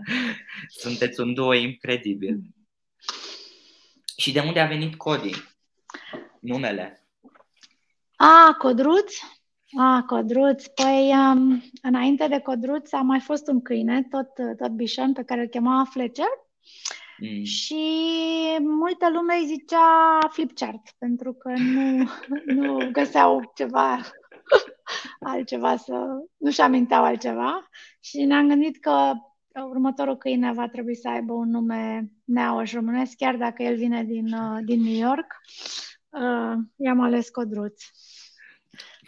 [0.82, 2.40] sunteți un duo incredibil.
[4.16, 5.34] Și de unde a venit Cody?
[6.40, 7.06] Numele?
[8.16, 9.12] A, Codruț?
[9.76, 10.66] Ah, Codruț.
[10.66, 15.40] Păi, um, înainte de Codruț a mai fost un câine, tot, tot bișan, pe care
[15.40, 16.26] îl chema Fletcher.
[17.18, 17.44] Mm.
[17.44, 17.76] Și
[18.60, 22.08] multă lume îi zicea flipchart, pentru că nu,
[22.60, 24.00] nu găseau ceva
[25.20, 26.06] altceva să...
[26.36, 27.68] nu-și aminteau altceva.
[28.00, 29.12] Și ne-am gândit că
[29.62, 34.32] următorul câine va trebui să aibă un nume neauș românesc, chiar dacă el vine din,
[34.32, 35.36] uh, din New York.
[36.08, 37.82] Uh, i-am ales Codruț.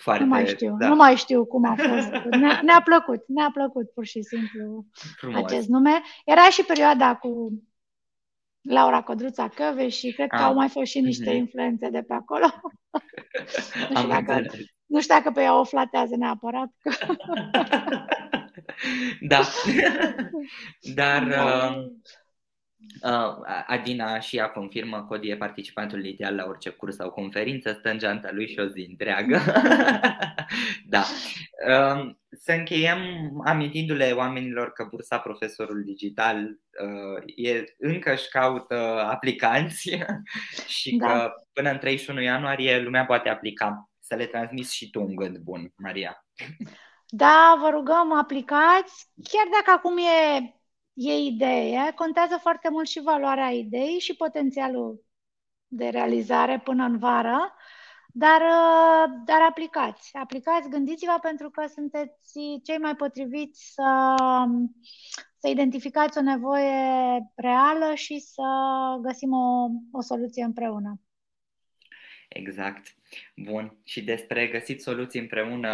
[0.00, 0.88] Foarte, nu mai știu, da.
[0.88, 2.08] nu mai știu cum a fost.
[2.40, 4.86] Ne-a, ne-a plăcut, ne-a plăcut pur și simplu
[5.16, 5.42] Frumos.
[5.42, 6.02] acest nume.
[6.24, 7.62] Era și perioada cu
[8.60, 10.42] Laura Codruța Căve și cred că ah.
[10.42, 11.36] au mai fost și niște mm-hmm.
[11.36, 12.46] influențe de pe acolo.
[13.90, 14.44] nu, știu dacă,
[14.86, 16.70] nu știu dacă pe ea o flatează neapărat.
[19.28, 19.40] da.
[20.94, 21.44] Dar da.
[21.44, 21.86] Uh,
[23.02, 27.90] Uh, Adina și ea confirmă că e participantul ideal la orice curs sau conferință, stă
[27.90, 29.40] în geanta lui și o zi întreagă.
[30.94, 31.04] da.
[31.68, 32.98] Uh, să încheiem
[33.44, 39.98] amintindu-le oamenilor că bursa Profesorul Digital uh, e, încă își caută aplicanți
[40.78, 41.06] și da.
[41.06, 45.38] că până în 31 ianuarie lumea poate aplica să le transmiți și tu un gând
[45.38, 46.24] bun, Maria.
[47.08, 49.08] Da, vă rugăm, aplicați.
[49.30, 50.59] Chiar dacă acum e,
[51.00, 55.04] e idee, contează foarte mult și valoarea ideii și potențialul
[55.66, 57.54] de realizare până în vară.
[58.12, 58.42] Dar,
[59.24, 62.32] dar aplicați, aplicați, gândiți-vă pentru că sunteți
[62.62, 64.14] cei mai potriviți să,
[65.38, 66.72] să identificați o nevoie
[67.34, 68.42] reală și să
[69.00, 71.00] găsim o, o soluție împreună.
[72.30, 72.94] Exact.
[73.36, 73.76] Bun.
[73.84, 75.70] Și despre găsit soluții împreună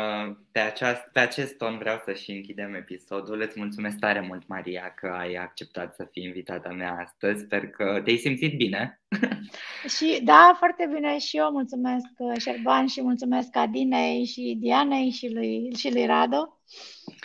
[0.53, 3.41] pe, aceast, pe acest ton vreau să și închidem episodul.
[3.41, 7.43] Îți mulțumesc tare mult, Maria, că ai acceptat să fii invitata mea astăzi.
[7.43, 9.01] Sper că te-ai simțit bine.
[9.97, 12.07] și da, foarte bine și eu mulțumesc
[12.39, 16.61] Șerban și mulțumesc Adinei și Dianei și lui, și lui Rado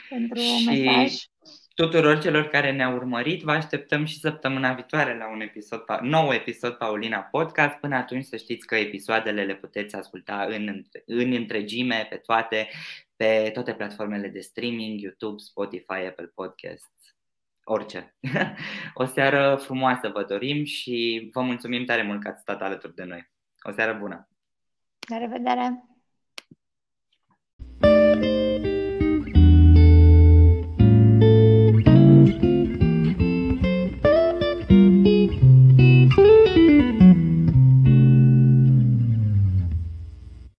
[0.10, 0.66] pentru și...
[0.66, 1.14] mesaj
[1.82, 3.42] tuturor celor care ne-au urmărit.
[3.42, 7.76] Vă așteptăm și săptămâna viitoare la un episod, nou episod Paulina Podcast.
[7.76, 12.68] Până atunci să știți că episoadele le puteți asculta în, în întregime, pe toate,
[13.16, 17.16] pe toate platformele de streaming, YouTube, Spotify, Apple Podcasts,
[17.64, 18.16] orice.
[18.94, 23.04] o seară frumoasă vă dorim și vă mulțumim tare mult că ați stat alături de
[23.04, 23.32] noi.
[23.62, 24.30] O seară bună!
[25.10, 25.86] La revedere!